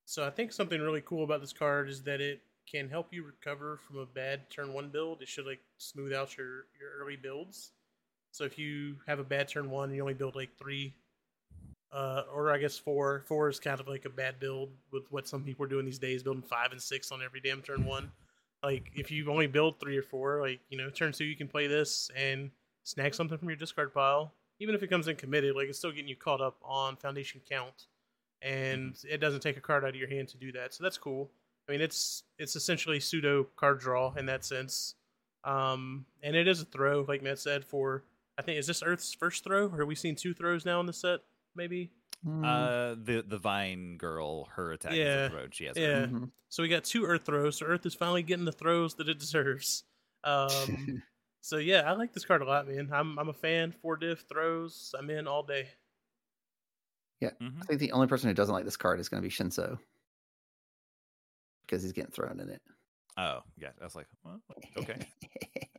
so 0.06 0.26
I 0.26 0.30
think 0.30 0.54
something 0.54 0.82
really 0.82 1.02
cool 1.02 1.24
about 1.24 1.42
this 1.42 1.54
card 1.54 1.90
is 1.90 2.04
that 2.04 2.22
it 2.22 2.42
can 2.70 2.90
help 2.90 3.14
you 3.14 3.24
recover 3.24 3.78
from 3.78 3.98
a 4.00 4.06
bad 4.06 4.50
turn 4.50 4.74
one 4.74 4.90
build. 4.90 5.22
It 5.22 5.28
should 5.28 5.46
like 5.46 5.62
smooth 5.78 6.14
out 6.14 6.38
your 6.38 6.66
your 6.80 6.92
early 7.02 7.18
builds. 7.18 7.72
So 8.32 8.46
if 8.46 8.60
you 8.60 8.98
have 9.08 9.20
a 9.20 9.24
bad 9.24 9.48
turn 9.50 9.72
one, 9.72 9.94
you 9.94 10.02
only 10.02 10.14
build 10.16 10.36
like 10.36 10.58
three, 10.58 10.94
uh, 11.92 12.24
or 12.34 12.52
I 12.52 12.58
guess 12.58 12.78
four. 12.78 13.24
Four 13.28 13.50
is 13.50 13.60
kind 13.60 13.80
of 13.80 13.88
like 13.88 14.06
a 14.06 14.10
bad 14.10 14.40
build 14.40 14.70
with 14.92 15.04
what 15.12 15.28
some 15.28 15.44
people 15.44 15.66
are 15.66 15.70
doing 15.70 15.86
these 15.86 16.00
days, 16.00 16.24
building 16.24 16.44
five 16.44 16.72
and 16.72 16.82
six 16.82 17.12
on 17.12 17.22
every 17.24 17.42
damn 17.42 17.62
turn 17.62 17.86
one. 17.86 18.12
Like 18.64 18.92
if 18.96 19.12
you 19.12 19.30
only 19.32 19.48
build 19.48 19.80
three 19.80 19.98
or 19.98 20.04
four, 20.04 20.42
like 20.42 20.60
you 20.70 20.78
know, 20.78 20.90
turn 20.90 21.12
two 21.14 21.26
you 21.26 21.36
can 21.36 21.48
play 21.48 21.68
this 21.68 22.10
and 22.16 22.52
snag 22.84 23.14
something 23.16 23.38
from 23.38 23.50
your 23.50 23.58
discard 23.58 23.94
pile. 23.94 24.34
Even 24.62 24.76
if 24.76 24.84
it 24.84 24.88
comes 24.88 25.08
in 25.08 25.16
committed, 25.16 25.56
like 25.56 25.68
it's 25.68 25.78
still 25.80 25.92
getting 25.92 26.08
you 26.08 26.16
caught 26.16 26.40
up 26.40 26.56
on 26.64 26.96
foundation 26.96 27.42
count, 27.50 27.88
and 28.42 28.96
it 29.10 29.18
doesn't 29.18 29.42
take 29.42 29.58
a 29.58 29.62
card 29.62 29.84
out 29.84 29.90
of 29.90 29.96
your 29.96 30.08
hand 30.08 30.28
to 30.30 30.38
do 30.38 30.52
that. 30.54 30.74
So 30.74 30.84
that's 30.84 30.98
cool. 30.98 31.30
I 31.68 31.72
mean, 31.72 31.82
it's 31.82 32.24
it's 32.38 32.56
essentially 32.56 33.00
pseudo 33.00 33.48
card 33.56 33.80
draw 33.80 34.14
in 34.14 34.26
that 34.28 34.46
sense, 34.46 34.96
um, 35.44 36.06
and 36.24 36.36
it 36.36 36.48
is 36.48 36.62
a 36.62 36.66
throw, 36.66 37.06
like 37.08 37.22
Matt 37.24 37.40
said. 37.40 37.66
For 37.66 38.04
I 38.38 38.42
think 38.44 38.60
is 38.60 38.68
this 38.68 38.84
Earth's 38.84 39.14
first 39.14 39.44
throw, 39.44 39.68
or 39.68 39.80
have 39.80 39.88
we 39.88 39.96
seen 39.96 40.16
two 40.16 40.34
throws 40.34 40.66
now 40.66 40.80
in 40.80 40.86
the 40.86 40.94
set? 40.94 41.22
Maybe. 41.56 41.90
Mm, 42.26 42.46
Uh, 42.46 42.96
the 43.04 43.24
the 43.28 43.40
Vine 43.40 43.98
girl, 43.98 44.46
her 44.56 44.74
attack 44.74 44.94
Yeah, 44.94 45.26
is 45.26 45.28
a 45.28 45.30
throw. 45.32 45.48
She 45.52 45.66
has 45.66 45.76
yeah. 45.78 46.02
her. 46.02 46.08
mhm. 46.08 46.30
So 46.50 46.62
we 46.62 46.70
got 46.70 46.84
two 46.84 47.06
Earth 47.06 47.26
throws. 47.26 47.58
So 47.58 47.66
Earth 47.66 47.84
is 47.86 47.96
finally 47.96 48.22
getting 48.22 48.46
the 48.46 48.52
throws 48.52 48.94
that 48.96 49.10
it 49.10 49.18
deserves. 49.20 49.84
Um, 50.24 51.02
so 51.42 51.58
yeah, 51.58 51.82
I 51.82 51.94
like 51.94 52.14
this 52.14 52.26
card 52.26 52.42
a 52.42 52.46
lot, 52.46 52.68
man. 52.68 52.90
I'm 52.92 53.18
I'm 53.20 53.30
a 53.30 53.34
fan. 53.34 53.72
Four 53.82 53.98
diff 53.98 54.22
throws. 54.30 54.94
I'm 54.98 55.10
in 55.10 55.28
all 55.28 55.44
day. 55.44 55.68
Mhm. 57.22 57.62
I 57.62 57.66
think 57.66 57.80
the 57.80 57.92
only 57.92 58.08
person 58.08 58.30
who 58.30 58.34
doesn't 58.34 58.54
like 58.54 58.66
this 58.66 58.78
card 58.78 59.00
is 59.00 59.08
going 59.10 59.22
to 59.22 59.28
be 59.28 59.32
Shinso 59.34 59.78
because 61.62 61.84
he's 61.84 61.92
getting 61.92 62.12
thrown 62.12 62.40
in 62.40 62.50
it. 62.50 62.62
Oh, 63.18 63.42
yeah. 63.58 63.70
I 63.80 63.84
was 63.84 63.96
like, 63.96 64.08
well, 64.24 64.42
okay. 64.78 64.96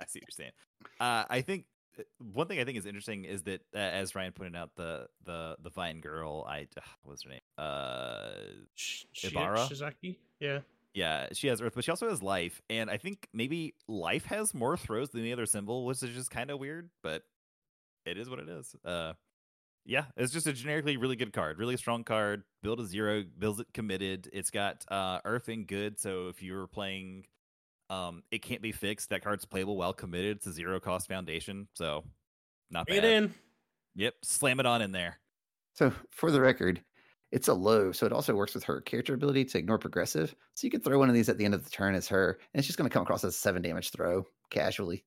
I 0.00 0.06
see 0.06 0.20
what 0.20 0.29
you're 0.29 0.29
saying. 0.31 0.53
Uh, 1.00 1.25
I 1.29 1.41
think 1.41 1.64
uh, 1.99 2.03
one 2.32 2.47
thing 2.47 2.61
I 2.61 2.64
think 2.64 2.79
is 2.79 2.87
interesting 2.87 3.25
is 3.25 3.43
that, 3.43 3.61
uh, 3.75 3.79
as 3.79 4.14
Ryan 4.14 4.32
pointed 4.32 4.56
out, 4.56 4.70
the 4.76 5.09
the 5.25 5.56
the 5.62 5.70
Vine 5.70 6.00
girl, 6.00 6.47
I 6.49 6.69
uh, 6.76 6.81
what's 7.03 7.25
her 7.25 7.31
name? 7.31 7.41
Uh, 7.59 8.31
Sh- 8.75 9.05
Ibara? 9.25 9.69
Shiozaki. 9.69 10.19
Yeah. 10.38 10.61
Yeah, 10.94 11.29
she 11.33 11.49
has 11.49 11.61
Earth, 11.62 11.73
but 11.75 11.85
she 11.85 11.91
also 11.91 12.09
has 12.09 12.23
Life, 12.23 12.61
and 12.69 12.91
I 12.91 12.97
think 12.99 13.29
maybe 13.33 13.75
Life 13.89 14.27
has 14.27 14.53
more 14.55 14.77
throws 14.77 15.11
than 15.11 15.23
the 15.23 15.33
other 15.33 15.47
symbol, 15.47 15.87
which 15.87 16.03
is 16.03 16.15
just 16.15 16.31
kind 16.31 16.50
of 16.50 16.59
weird, 16.59 16.91
but 17.03 17.23
it 18.05 18.19
is 18.19 18.29
what 18.29 18.39
it 18.39 18.49
is. 18.49 18.75
Uh, 18.85 19.15
yeah, 19.85 20.05
it's 20.17 20.33
just 20.33 20.47
a 20.47 20.53
generically 20.53 20.97
really 20.97 21.17
good 21.17 21.33
card, 21.33 21.59
really 21.59 21.77
strong 21.77 22.05
card. 22.05 22.43
Build 22.62 22.79
a 22.81 22.85
zero, 22.85 23.25
builds 23.39 23.61
it 23.61 23.67
committed. 23.73 24.29
It's 24.33 24.50
got 24.50 24.85
uh, 24.89 25.21
Earth 25.25 25.49
and 25.49 25.67
good, 25.67 25.99
so 25.99 26.29
if 26.29 26.43
you're 26.43 26.67
playing, 26.67 27.25
um, 27.91 28.23
it 28.31 28.43
can't 28.43 28.62
be 28.62 28.73
fixed. 28.73 29.11
That 29.11 29.25
card's 29.25 29.45
playable 29.45 29.77
while 29.77 29.93
committed. 29.93 30.37
It's 30.37 30.47
a 30.47 30.53
zero 30.53 30.79
cost 30.79 31.09
foundation, 31.09 31.69
so 31.75 32.05
not 32.71 32.87
Bring 32.87 33.00
bad. 33.00 33.11
it 33.11 33.17
in. 33.17 33.35
Yep, 33.95 34.15
slam 34.23 34.61
it 34.61 34.67
on 34.67 34.83
in 34.83 34.93
there. 34.93 35.19
So 35.75 35.93
for 36.11 36.31
the 36.31 36.41
record, 36.41 36.83
it's 37.32 37.49
a 37.49 37.55
low, 37.55 37.90
so 37.93 38.06
it 38.06 38.12
also 38.12 38.34
works 38.34 38.55
with 38.55 38.62
her 38.64 38.81
character 38.82 39.14
ability 39.14 39.44
to 39.46 39.58
ignore 39.58 39.79
progressive. 39.79 40.34
So 40.55 40.67
you 40.67 40.70
could 40.70 40.84
throw 40.84 40.99
one 40.99 41.08
of 41.08 41.14
these 41.14 41.29
at 41.29 41.38
the 41.38 41.44
end 41.44 41.55
of 41.55 41.64
the 41.64 41.70
turn 41.70 41.94
as 41.94 42.06
her, 42.08 42.38
and 42.55 42.58
it's 42.61 42.67
just 42.67 42.79
going 42.79 42.88
to 42.88 42.93
come 42.93 43.02
across 43.02 43.25
as 43.25 43.34
a 43.34 43.38
seven 43.38 43.62
damage 43.62 43.90
throw 43.90 44.26
casually, 44.50 45.05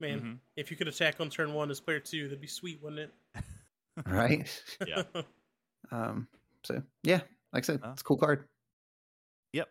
Man, 0.00 0.20
Mhm. 0.20 0.38
if 0.56 0.70
you 0.70 0.76
could 0.76 0.88
attack 0.88 1.20
on 1.20 1.30
turn 1.30 1.54
one 1.54 1.70
as 1.70 1.80
player 1.80 2.00
two, 2.00 2.24
that'd 2.24 2.40
be 2.40 2.46
sweet, 2.48 2.82
wouldn't 2.82 3.00
it? 3.00 3.14
right? 4.06 4.62
Yeah. 4.86 5.02
um, 5.92 6.28
so 6.64 6.82
yeah, 7.04 7.20
like 7.52 7.62
I 7.64 7.66
said, 7.66 7.80
Uh, 7.84 7.90
it's 7.92 8.02
a 8.02 8.04
cool 8.04 8.18
card. 8.18 8.48
Yep. 9.52 9.68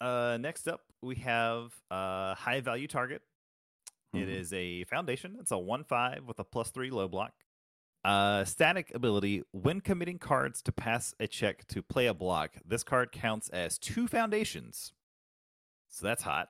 Uh, 0.00 0.38
next 0.40 0.68
up, 0.68 0.80
we 1.02 1.16
have 1.16 1.74
uh, 1.90 2.34
high 2.34 2.60
value 2.62 2.88
target. 2.88 3.22
It 4.14 4.26
Mhm. 4.26 4.28
is 4.28 4.52
a 4.54 4.84
foundation. 4.84 5.36
It's 5.40 5.50
a 5.50 5.58
one 5.58 5.84
five 5.84 6.24
with 6.24 6.38
a 6.38 6.44
plus 6.44 6.70
three 6.70 6.90
low 6.90 7.08
block. 7.08 7.34
Uh, 8.04 8.44
static 8.44 8.92
ability. 8.94 9.42
When 9.52 9.80
committing 9.80 10.18
cards 10.18 10.60
to 10.62 10.72
pass 10.72 11.14
a 11.18 11.26
check 11.26 11.66
to 11.68 11.82
play 11.82 12.06
a 12.06 12.14
block, 12.14 12.56
this 12.64 12.84
card 12.84 13.12
counts 13.12 13.48
as 13.48 13.78
two 13.78 14.06
foundations. 14.06 14.92
So 15.88 16.06
that's 16.06 16.22
hot. 16.22 16.48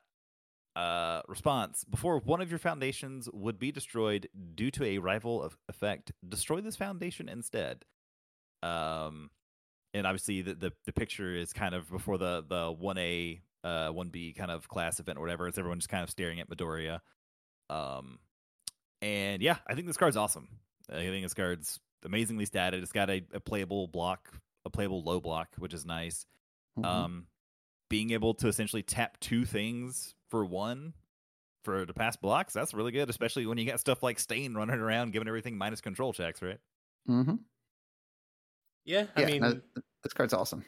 Uh, 0.74 1.22
response: 1.28 1.84
Before 1.84 2.18
one 2.18 2.40
of 2.40 2.50
your 2.50 2.58
foundations 2.58 3.28
would 3.32 3.60
be 3.60 3.70
destroyed 3.70 4.28
due 4.56 4.72
to 4.72 4.84
a 4.84 4.98
rival 4.98 5.52
effect, 5.68 6.10
destroy 6.28 6.60
this 6.60 6.74
foundation 6.74 7.28
instead. 7.28 7.84
Um, 8.64 9.30
and 9.92 10.06
obviously 10.06 10.42
the, 10.42 10.54
the 10.54 10.72
the 10.84 10.92
picture 10.92 11.34
is 11.34 11.52
kind 11.52 11.74
of 11.74 11.88
before 11.88 12.18
the 12.18 12.44
the 12.46 12.72
one 12.72 12.98
A 12.98 13.40
uh 13.62 13.90
one 13.90 14.08
B 14.08 14.32
kind 14.32 14.50
of 14.50 14.68
class 14.68 14.98
event 14.98 15.18
or 15.18 15.20
whatever. 15.20 15.46
It's 15.46 15.56
everyone 15.56 15.78
just 15.78 15.88
kind 15.88 16.02
of 16.02 16.10
staring 16.10 16.40
at 16.40 16.50
Midoriya. 16.50 16.98
Um, 17.70 18.18
and 19.00 19.40
yeah, 19.40 19.58
I 19.66 19.74
think 19.74 19.86
this 19.86 19.96
card's 19.96 20.16
awesome. 20.16 20.48
I 20.90 20.96
think 20.96 21.24
this 21.24 21.34
card's 21.34 21.80
amazingly 22.04 22.46
statted. 22.46 22.82
It's 22.82 22.92
got 22.92 23.10
a, 23.10 23.24
a 23.32 23.40
playable 23.40 23.88
block, 23.88 24.30
a 24.64 24.70
playable 24.70 25.02
low 25.02 25.20
block, 25.20 25.48
which 25.58 25.74
is 25.74 25.84
nice. 25.86 26.26
Mhm. 26.78 26.84
Um, 26.84 27.26
being 27.88 28.10
able 28.10 28.34
to 28.34 28.48
essentially 28.48 28.82
tap 28.82 29.18
two 29.20 29.44
things 29.44 30.14
for 30.28 30.44
one 30.44 30.94
for 31.62 31.86
to 31.86 31.94
pass 31.94 32.16
blocks, 32.16 32.52
that's 32.52 32.74
really 32.74 32.92
good, 32.92 33.08
especially 33.08 33.46
when 33.46 33.56
you 33.56 33.64
got 33.66 33.80
stuff 33.80 34.02
like 34.02 34.18
Stain 34.18 34.54
running 34.54 34.78
around 34.80 35.12
giving 35.12 35.28
everything 35.28 35.56
minus 35.56 35.80
control 35.80 36.12
checks, 36.12 36.42
right? 36.42 36.58
Mm-hmm. 37.08 37.36
yeah, 38.84 39.06
I 39.16 39.20
Yeah, 39.20 39.26
mean, 39.26 39.40
no, 39.40 39.60
this 40.02 40.12
card's 40.12 40.34
awesome. 40.34 40.64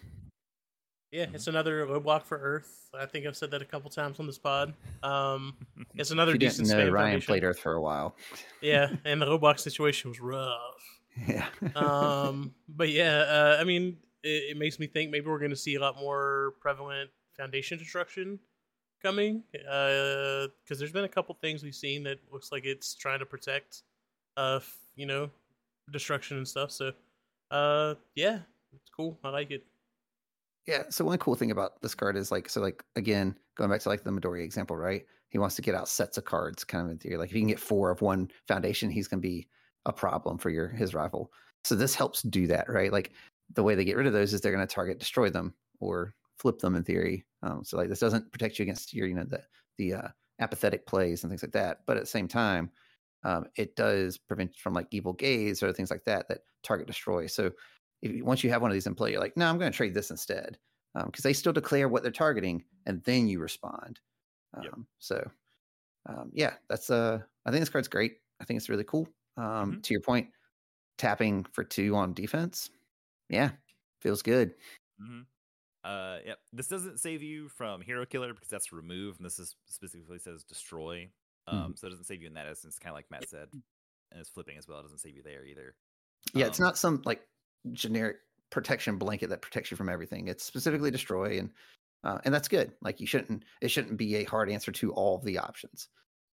Yeah, 1.12 1.26
it's 1.32 1.46
another 1.46 1.86
low 1.88 2.00
block 2.00 2.26
for 2.26 2.38
Earth. 2.38 2.88
I 2.98 3.06
think 3.06 3.26
I've 3.26 3.36
said 3.36 3.50
that 3.52 3.62
a 3.62 3.64
couple 3.64 3.90
times 3.90 4.18
on 4.20 4.26
this 4.26 4.38
pod. 4.38 4.74
Um, 5.02 5.54
it's 5.94 6.10
another 6.10 6.32
If 6.32 6.42
you 6.42 6.48
decent 6.48 6.68
didn't 6.68 6.86
know, 6.86 6.92
Ryan 6.92 7.12
foundation. 7.12 7.26
played 7.26 7.44
Earth 7.44 7.58
for 7.58 7.74
a 7.74 7.80
while. 7.80 8.16
Yeah, 8.60 8.90
and 9.04 9.20
the 9.20 9.26
low 9.26 9.38
block 9.38 9.58
situation 9.58 10.10
was 10.10 10.20
rough. 10.20 10.58
Yeah. 11.26 11.46
um, 11.74 12.54
but 12.68 12.90
yeah, 12.90 13.18
uh, 13.20 13.56
I 13.60 13.64
mean, 13.64 13.96
it, 14.22 14.50
it 14.50 14.56
makes 14.56 14.78
me 14.78 14.86
think 14.86 15.10
maybe 15.10 15.26
we're 15.26 15.38
going 15.38 15.50
to 15.50 15.56
see 15.56 15.76
a 15.76 15.80
lot 15.80 15.96
more 15.98 16.54
prevalent 16.60 17.10
foundation 17.36 17.78
destruction 17.78 18.38
coming. 19.02 19.42
Because 19.52 20.78
there's 20.78 20.92
been 20.92 21.04
a 21.04 21.08
couple 21.08 21.36
things 21.40 21.62
we've 21.62 21.74
seen 21.74 22.02
that 22.04 22.18
looks 22.32 22.50
like 22.52 22.64
it's 22.64 22.94
trying 22.94 23.20
to 23.20 23.26
protect, 23.26 23.82
uh, 24.36 24.60
you 24.96 25.06
know, 25.06 25.30
destruction 25.90 26.36
and 26.38 26.48
stuff. 26.48 26.70
So, 26.72 26.92
uh, 27.50 27.94
yeah, 28.14 28.40
it's 28.74 28.90
cool. 28.94 29.18
I 29.22 29.28
like 29.30 29.50
it. 29.50 29.64
Yeah. 30.66 30.84
So 30.90 31.04
one 31.04 31.18
cool 31.18 31.36
thing 31.36 31.50
about 31.50 31.80
this 31.82 31.94
card 31.94 32.16
is 32.16 32.30
like, 32.30 32.48
so 32.48 32.60
like 32.60 32.82
again, 32.96 33.36
going 33.56 33.70
back 33.70 33.80
to 33.82 33.88
like 33.88 34.02
the 34.02 34.10
Midori 34.10 34.42
example, 34.44 34.76
right? 34.76 35.06
He 35.30 35.38
wants 35.38 35.56
to 35.56 35.62
get 35.62 35.74
out 35.74 35.88
sets 35.88 36.18
of 36.18 36.24
cards, 36.24 36.64
kind 36.64 36.84
of 36.84 36.90
in 36.90 36.98
theory. 36.98 37.16
Like 37.16 37.30
if 37.30 37.36
you 37.36 37.40
can 37.40 37.48
get 37.48 37.60
four 37.60 37.90
of 37.90 38.00
one 38.02 38.30
foundation, 38.48 38.90
he's 38.90 39.08
going 39.08 39.20
to 39.20 39.28
be 39.28 39.48
a 39.84 39.92
problem 39.92 40.38
for 40.38 40.50
your 40.50 40.68
his 40.68 40.94
rival. 40.94 41.32
So 41.64 41.74
this 41.74 41.94
helps 41.94 42.22
do 42.22 42.46
that, 42.48 42.68
right? 42.68 42.92
Like 42.92 43.12
the 43.52 43.62
way 43.62 43.74
they 43.74 43.84
get 43.84 43.96
rid 43.96 44.06
of 44.06 44.12
those 44.12 44.32
is 44.32 44.40
they're 44.40 44.52
going 44.52 44.66
to 44.66 44.72
target 44.74 44.98
destroy 44.98 45.30
them 45.30 45.54
or 45.80 46.14
flip 46.38 46.58
them 46.58 46.74
in 46.74 46.82
theory. 46.82 47.24
Um, 47.42 47.64
so 47.64 47.76
like 47.76 47.88
this 47.88 48.00
doesn't 48.00 48.32
protect 48.32 48.58
you 48.58 48.64
against 48.64 48.92
your, 48.92 49.06
you 49.06 49.14
know, 49.14 49.24
the 49.24 49.44
the 49.78 49.94
uh, 49.94 50.08
apathetic 50.40 50.86
plays 50.86 51.22
and 51.22 51.30
things 51.30 51.42
like 51.42 51.52
that. 51.52 51.80
But 51.86 51.96
at 51.96 52.02
the 52.04 52.06
same 52.08 52.28
time, 52.28 52.70
um, 53.24 53.46
it 53.56 53.76
does 53.76 54.18
prevent 54.18 54.56
from 54.56 54.74
like 54.74 54.88
evil 54.90 55.12
gaze 55.12 55.62
or 55.62 55.72
things 55.72 55.90
like 55.90 56.04
that 56.04 56.28
that 56.28 56.40
target 56.62 56.86
destroy. 56.86 57.26
So 57.26 57.52
if 58.02 58.22
once 58.22 58.44
you 58.44 58.50
have 58.50 58.62
one 58.62 58.70
of 58.70 58.74
these 58.74 58.86
in 58.86 58.94
play, 58.94 59.12
you're 59.12 59.20
like, 59.20 59.36
no, 59.36 59.48
I'm 59.48 59.58
going 59.58 59.70
to 59.70 59.76
trade 59.76 59.94
this 59.94 60.10
instead 60.10 60.58
because 60.94 61.24
um, 61.24 61.28
they 61.28 61.32
still 61.32 61.52
declare 61.52 61.88
what 61.88 62.02
they're 62.02 62.12
targeting 62.12 62.64
and 62.86 63.02
then 63.04 63.28
you 63.28 63.40
respond. 63.40 64.00
Um, 64.54 64.62
yep. 64.64 64.74
So 64.98 65.30
um, 66.08 66.30
yeah, 66.32 66.54
that's 66.68 66.90
uh, 66.90 67.18
I 67.44 67.50
think 67.50 67.60
this 67.60 67.68
card's 67.68 67.88
great. 67.88 68.14
I 68.40 68.44
think 68.44 68.58
it's 68.58 68.68
really 68.68 68.84
cool. 68.84 69.08
Um, 69.36 69.44
mm-hmm. 69.44 69.80
To 69.80 69.94
your 69.94 70.00
point, 70.00 70.28
tapping 70.98 71.44
for 71.52 71.64
two 71.64 71.94
on 71.96 72.14
defense, 72.14 72.70
yeah, 73.28 73.50
feels 74.00 74.22
good. 74.22 74.54
Mm-hmm. 75.02 75.20
Uh, 75.84 76.18
yep. 76.24 76.38
This 76.52 76.68
doesn't 76.68 76.98
save 76.98 77.22
you 77.22 77.48
from 77.48 77.80
hero 77.80 78.04
killer 78.06 78.32
because 78.32 78.48
that's 78.48 78.72
remove, 78.72 79.16
and 79.16 79.26
this 79.26 79.38
is 79.38 79.54
specifically 79.66 80.18
says 80.18 80.44
destroy. 80.44 81.08
Um, 81.48 81.58
mm-hmm. 81.58 81.72
so 81.76 81.86
it 81.86 81.90
doesn't 81.90 82.06
save 82.06 82.22
you 82.22 82.28
in 82.28 82.34
that 82.34 82.48
essence, 82.48 82.78
kind 82.78 82.90
of 82.90 82.96
like 82.96 83.10
Matt 83.10 83.28
said, 83.28 83.48
and 83.52 84.20
it's 84.20 84.30
flipping 84.30 84.58
as 84.58 84.66
well. 84.66 84.80
It 84.80 84.82
doesn't 84.82 84.98
save 84.98 85.16
you 85.16 85.22
there 85.22 85.44
either. 85.44 85.74
Yeah, 86.34 86.44
um, 86.44 86.50
it's 86.50 86.60
not 86.60 86.76
some 86.76 87.02
like 87.04 87.20
generic 87.72 88.16
protection 88.50 88.98
blanket 88.98 89.28
that 89.30 89.42
protects 89.42 89.70
you 89.70 89.76
from 89.76 89.88
everything. 89.88 90.28
It's 90.28 90.44
specifically 90.44 90.90
destroy, 90.90 91.38
and 91.38 91.50
uh, 92.04 92.18
and 92.24 92.32
that's 92.32 92.48
good. 92.48 92.72
Like 92.82 93.00
you 93.00 93.06
shouldn't, 93.06 93.44
it 93.60 93.68
shouldn't 93.68 93.96
be 93.96 94.16
a 94.16 94.24
hard 94.24 94.50
answer 94.50 94.70
to 94.72 94.92
all 94.92 95.16
of 95.16 95.24
the 95.24 95.38
options. 95.38 95.88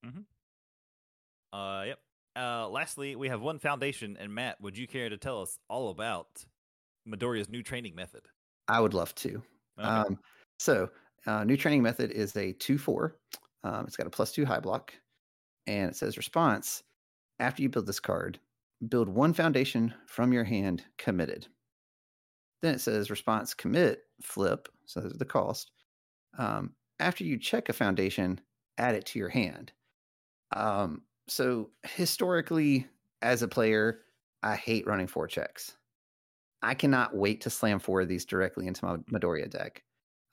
Mm-hmm. 0.05 1.57
Uh, 1.57 1.83
yep. 1.83 1.99
Uh, 2.35 2.67
lastly, 2.67 3.15
we 3.15 3.27
have 3.27 3.41
one 3.41 3.59
foundation, 3.59 4.17
and 4.19 4.33
Matt, 4.33 4.59
would 4.61 4.77
you 4.77 4.87
care 4.87 5.09
to 5.09 5.17
tell 5.17 5.41
us 5.41 5.59
all 5.69 5.89
about 5.89 6.27
Midoriya's 7.07 7.49
new 7.49 7.61
training 7.61 7.95
method? 7.95 8.21
I 8.67 8.79
would 8.79 8.93
love 8.93 9.13
to. 9.15 9.41
Okay. 9.79 9.87
Um, 9.87 10.19
so, 10.59 10.89
uh, 11.27 11.43
new 11.43 11.57
training 11.57 11.83
method 11.83 12.11
is 12.11 12.35
a 12.35 12.53
two 12.53 12.77
four. 12.77 13.17
Um, 13.63 13.85
it's 13.85 13.95
got 13.95 14.07
a 14.07 14.11
plus 14.11 14.31
two 14.31 14.45
high 14.45 14.59
block, 14.59 14.93
and 15.67 15.89
it 15.89 15.95
says 15.95 16.17
response. 16.17 16.83
After 17.39 17.61
you 17.61 17.69
build 17.69 17.87
this 17.87 17.99
card, 17.99 18.39
build 18.89 19.09
one 19.09 19.33
foundation 19.33 19.93
from 20.05 20.33
your 20.33 20.43
hand 20.43 20.83
committed. 20.97 21.47
Then 22.61 22.75
it 22.75 22.81
says 22.81 23.09
response 23.09 23.53
commit 23.53 24.03
flip. 24.21 24.69
So 24.85 25.01
those 25.01 25.13
are 25.13 25.17
the 25.17 25.25
cost. 25.25 25.71
Um, 26.37 26.73
after 26.99 27.23
you 27.23 27.37
check 27.37 27.69
a 27.69 27.73
foundation, 27.73 28.39
add 28.77 28.95
it 28.95 29.05
to 29.07 29.19
your 29.19 29.29
hand. 29.29 29.71
Um, 30.55 31.01
so 31.27 31.71
historically, 31.83 32.87
as 33.21 33.41
a 33.41 33.47
player, 33.47 34.01
I 34.41 34.55
hate 34.55 34.87
running 34.87 35.07
four 35.07 35.27
checks. 35.27 35.75
I 36.61 36.73
cannot 36.73 37.15
wait 37.15 37.41
to 37.41 37.49
slam 37.49 37.79
four 37.79 38.01
of 38.01 38.07
these 38.07 38.25
directly 38.25 38.67
into 38.67 38.85
my 38.85 38.97
Midoriya 39.11 39.49
deck. 39.49 39.83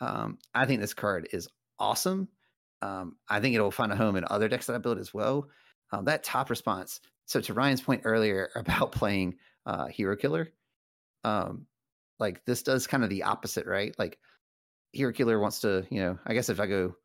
Um, 0.00 0.38
I 0.54 0.66
think 0.66 0.80
this 0.80 0.95
card 0.95 1.28
is 1.33 1.49
awesome. 1.78 2.28
Um, 2.83 3.16
I 3.28 3.40
think 3.40 3.54
it'll 3.54 3.71
find 3.71 3.92
a 3.92 3.97
home 3.97 4.16
in 4.16 4.25
other 4.28 4.49
decks 4.49 4.66
that 4.66 4.75
I 4.75 4.78
build 4.78 4.99
as 4.99 5.12
well. 5.12 5.49
Um, 5.92 6.04
that 6.04 6.23
top 6.23 6.50
response. 6.50 7.00
So 7.30 7.40
to 7.40 7.54
Ryan's 7.54 7.80
point 7.80 8.02
earlier 8.04 8.50
about 8.56 8.90
playing 8.90 9.37
uh, 9.64 9.87
Hero 9.87 10.16
Killer, 10.16 10.49
um, 11.22 11.64
like 12.18 12.44
this 12.44 12.64
does 12.64 12.88
kind 12.88 13.04
of 13.04 13.08
the 13.08 13.22
opposite, 13.22 13.66
right? 13.66 13.94
Like 14.00 14.18
Hero 14.90 15.12
Killer 15.12 15.38
wants 15.38 15.60
to, 15.60 15.87
you 15.90 16.00
know, 16.00 16.18
I 16.26 16.34
guess 16.34 16.49
if 16.49 16.58
I 16.58 16.66
go 16.66 16.96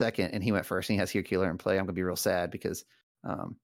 second 0.00 0.30
and 0.30 0.42
he 0.42 0.52
went 0.52 0.64
first 0.64 0.88
and 0.88 0.94
he 0.94 1.00
has 1.00 1.10
Hero 1.10 1.22
Killer 1.22 1.50
in 1.50 1.58
play, 1.58 1.74
I'm 1.74 1.84
gonna 1.84 1.92
be 1.92 2.02
real 2.02 2.16
sad 2.16 2.50
because 2.50 2.86
um, 3.24 3.56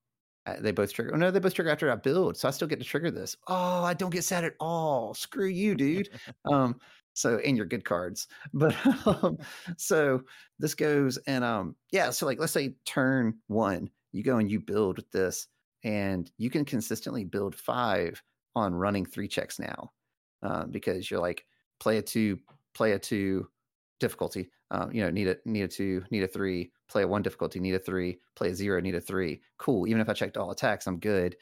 they 0.60 0.72
both 0.72 0.92
trigger. 0.92 1.12
Oh 1.14 1.16
no, 1.16 1.30
they 1.30 1.38
both 1.38 1.54
trigger 1.54 1.70
after 1.70 1.90
I 1.90 1.96
build, 1.96 2.36
so 2.36 2.48
I 2.48 2.50
still 2.50 2.68
get 2.68 2.80
to 2.80 2.84
trigger 2.84 3.10
this. 3.10 3.34
Oh, 3.48 3.82
I 3.82 3.94
don't 3.94 4.12
get 4.12 4.24
sad 4.24 4.44
at 4.44 4.56
all. 4.60 5.14
Screw 5.14 5.48
you, 5.48 5.74
dude. 5.74 6.10
um, 6.52 6.78
so 7.14 7.38
and 7.38 7.56
your 7.56 7.66
good 7.66 7.86
cards, 7.86 8.28
but 8.52 8.76
um, 9.06 9.38
so 9.78 10.20
this 10.58 10.74
goes 10.74 11.16
and 11.26 11.44
um, 11.44 11.76
yeah. 11.92 12.10
So 12.10 12.26
like, 12.26 12.38
let's 12.38 12.52
say 12.52 12.74
turn 12.84 13.38
one, 13.46 13.88
you 14.12 14.22
go 14.22 14.36
and 14.36 14.50
you 14.50 14.60
build 14.60 14.98
with 14.98 15.10
this, 15.12 15.48
and 15.84 16.30
you 16.38 16.50
can 16.50 16.64
consistently 16.64 17.24
build 17.24 17.54
five 17.54 18.22
on 18.54 18.74
running 18.74 19.06
three 19.06 19.28
checks 19.28 19.58
now, 19.58 19.90
uh, 20.42 20.66
because 20.66 21.10
you're 21.10 21.20
like 21.20 21.44
play 21.78 21.98
a 21.98 22.02
two, 22.02 22.38
play 22.74 22.92
a 22.92 22.98
two 22.98 23.48
difficulty. 23.98 24.50
Um, 24.72 24.92
you 24.92 25.02
know, 25.02 25.10
need 25.10 25.28
a 25.28 25.36
need 25.44 25.62
a 25.62 25.68
two, 25.68 26.04
need 26.10 26.22
a 26.22 26.28
three, 26.28 26.72
play 26.88 27.02
a 27.02 27.08
one 27.08 27.22
difficulty, 27.22 27.60
need 27.60 27.74
a 27.74 27.78
three, 27.78 28.18
play 28.36 28.50
a 28.50 28.54
zero, 28.54 28.80
need 28.80 28.94
a 28.94 29.00
three. 29.00 29.40
Cool. 29.58 29.86
Even 29.88 30.00
if 30.00 30.08
I 30.08 30.12
checked 30.12 30.36
all 30.36 30.50
attacks, 30.50 30.86
I'm 30.86 30.98
good. 30.98 31.36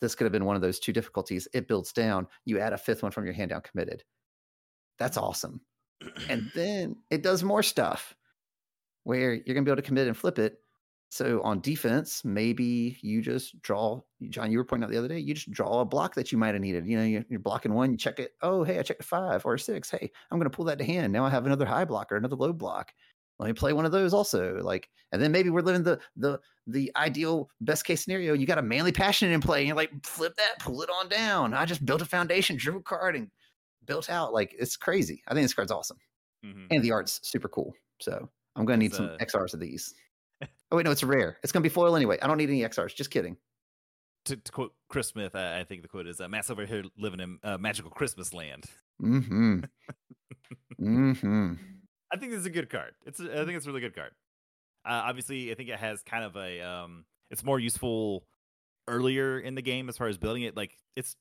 This 0.00 0.14
could 0.14 0.24
have 0.24 0.32
been 0.32 0.44
one 0.44 0.56
of 0.56 0.62
those 0.62 0.80
two 0.80 0.92
difficulties. 0.92 1.48
It 1.54 1.68
builds 1.68 1.92
down. 1.92 2.26
You 2.44 2.58
add 2.58 2.72
a 2.72 2.78
fifth 2.78 3.02
one 3.02 3.12
from 3.12 3.24
your 3.24 3.34
hand 3.34 3.50
down 3.50 3.62
committed. 3.62 4.02
That's 4.98 5.16
awesome. 5.16 5.60
and 6.28 6.50
then 6.54 6.96
it 7.10 7.22
does 7.22 7.42
more 7.42 7.62
stuff 7.62 8.14
where 9.04 9.34
you're 9.34 9.54
gonna 9.54 9.64
be 9.64 9.70
able 9.70 9.82
to 9.82 9.86
commit 9.86 10.08
and 10.08 10.16
flip 10.16 10.38
it. 10.38 10.58
So 11.14 11.40
on 11.42 11.60
defense, 11.60 12.24
maybe 12.24 12.98
you 13.00 13.22
just 13.22 13.62
draw. 13.62 14.00
John, 14.30 14.50
you 14.50 14.58
were 14.58 14.64
pointing 14.64 14.82
out 14.82 14.90
the 14.90 14.98
other 14.98 15.06
day. 15.06 15.20
You 15.20 15.32
just 15.34 15.48
draw 15.48 15.78
a 15.78 15.84
block 15.84 16.16
that 16.16 16.32
you 16.32 16.38
might 16.38 16.54
have 16.54 16.60
needed. 16.60 16.88
You 16.88 16.98
know, 16.98 17.04
you're, 17.04 17.24
you're 17.28 17.38
blocking 17.38 17.72
one. 17.72 17.92
You 17.92 17.96
check 17.96 18.18
it. 18.18 18.32
Oh, 18.42 18.64
hey, 18.64 18.80
I 18.80 18.82
checked 18.82 19.00
a 19.00 19.04
five 19.04 19.46
or 19.46 19.54
a 19.54 19.58
six. 19.58 19.88
Hey, 19.88 20.10
I'm 20.32 20.38
going 20.40 20.50
to 20.50 20.56
pull 20.56 20.64
that 20.64 20.78
to 20.78 20.84
hand. 20.84 21.12
Now 21.12 21.24
I 21.24 21.30
have 21.30 21.46
another 21.46 21.66
high 21.66 21.84
block 21.84 22.10
or 22.10 22.16
another 22.16 22.34
low 22.34 22.52
block 22.52 22.92
let 23.38 23.46
me 23.46 23.52
play 23.52 23.72
one 23.72 23.84
of 23.84 23.92
those 23.92 24.14
also 24.14 24.60
like 24.62 24.88
and 25.12 25.20
then 25.20 25.32
maybe 25.32 25.50
we're 25.50 25.60
living 25.60 25.82
the 25.82 25.98
the 26.16 26.38
the 26.66 26.90
ideal 26.96 27.48
best 27.60 27.84
case 27.84 28.02
scenario 28.04 28.32
you 28.32 28.46
got 28.46 28.58
a 28.58 28.62
manly 28.62 28.92
passion 28.92 29.30
in 29.32 29.40
play 29.40 29.60
and 29.60 29.68
you're 29.68 29.76
like 29.76 29.90
flip 30.04 30.34
that 30.36 30.58
pull 30.60 30.82
it 30.82 30.90
on 30.90 31.08
down 31.08 31.52
i 31.52 31.64
just 31.64 31.84
built 31.84 32.02
a 32.02 32.06
foundation 32.06 32.56
drew 32.56 32.78
a 32.78 32.82
card 32.82 33.16
and 33.16 33.30
built 33.86 34.08
out 34.08 34.32
like 34.32 34.54
it's 34.58 34.76
crazy 34.76 35.22
i 35.28 35.34
think 35.34 35.44
this 35.44 35.54
card's 35.54 35.72
awesome 35.72 35.98
mm-hmm. 36.44 36.66
and 36.70 36.82
the 36.82 36.92
art's 36.92 37.20
super 37.22 37.48
cool 37.48 37.74
so 38.00 38.28
i'm 38.56 38.64
gonna 38.64 38.78
need 38.78 38.86
it's, 38.86 38.96
some 38.96 39.06
uh... 39.06 39.16
xrs 39.24 39.54
of 39.54 39.60
these 39.60 39.94
oh 40.74 40.76
wait 40.76 40.84
no 40.84 40.90
it's 40.90 41.04
rare. 41.04 41.38
It's 41.42 41.52
gonna 41.52 41.62
be 41.62 41.68
foil 41.68 41.96
anyway. 41.96 42.18
I 42.20 42.26
don't 42.26 42.36
need 42.36 42.50
any 42.50 42.62
xrs 42.62 42.94
just 42.94 43.10
kidding. 43.10 43.36
To, 44.26 44.36
to 44.36 44.52
quote 44.52 44.72
chris 44.88 45.08
smith 45.08 45.34
I, 45.34 45.60
I, 45.60 45.64
think 45.64 45.82
the 45.82 45.88
quote 45.88 46.06
is 46.06 46.18
uh, 46.18 46.28
matt's 46.28 46.48
over 46.48 46.64
here 46.64 46.84
living 46.96 47.20
in 47.20 47.38
uh, 47.42 47.58
magical 47.58 47.90
christmas 47.90 48.34
land. 48.34 48.64
Mm-hmm. 49.00 49.60
Mm-hmm. 50.80 51.52
I 52.12 52.16
think 52.16 52.32
this 52.32 52.40
is 52.40 52.46
a 52.46 52.50
good 52.50 52.70
card. 52.70 52.92
It's 53.06 53.20
a, 53.20 53.24
I 53.24 53.44
think 53.44 53.56
it's 53.56 53.66
a 53.66 53.68
really 53.68 53.80
good 53.80 53.94
card. 53.94 54.12
Uh, 54.84 55.02
obviously, 55.04 55.50
I 55.50 55.54
think 55.54 55.68
it 55.68 55.78
has 55.78 56.02
kind 56.02 56.24
of 56.24 56.36
a 56.36 56.60
um, 56.60 57.04
it's 57.30 57.44
more 57.44 57.58
useful 57.58 58.24
earlier 58.86 59.38
in 59.38 59.54
the 59.54 59.62
game 59.62 59.88
as 59.88 59.96
far 59.96 60.08
as 60.08 60.18
building 60.18 60.42
it. 60.42 60.56
Like 60.56 60.76
it's 60.96 61.16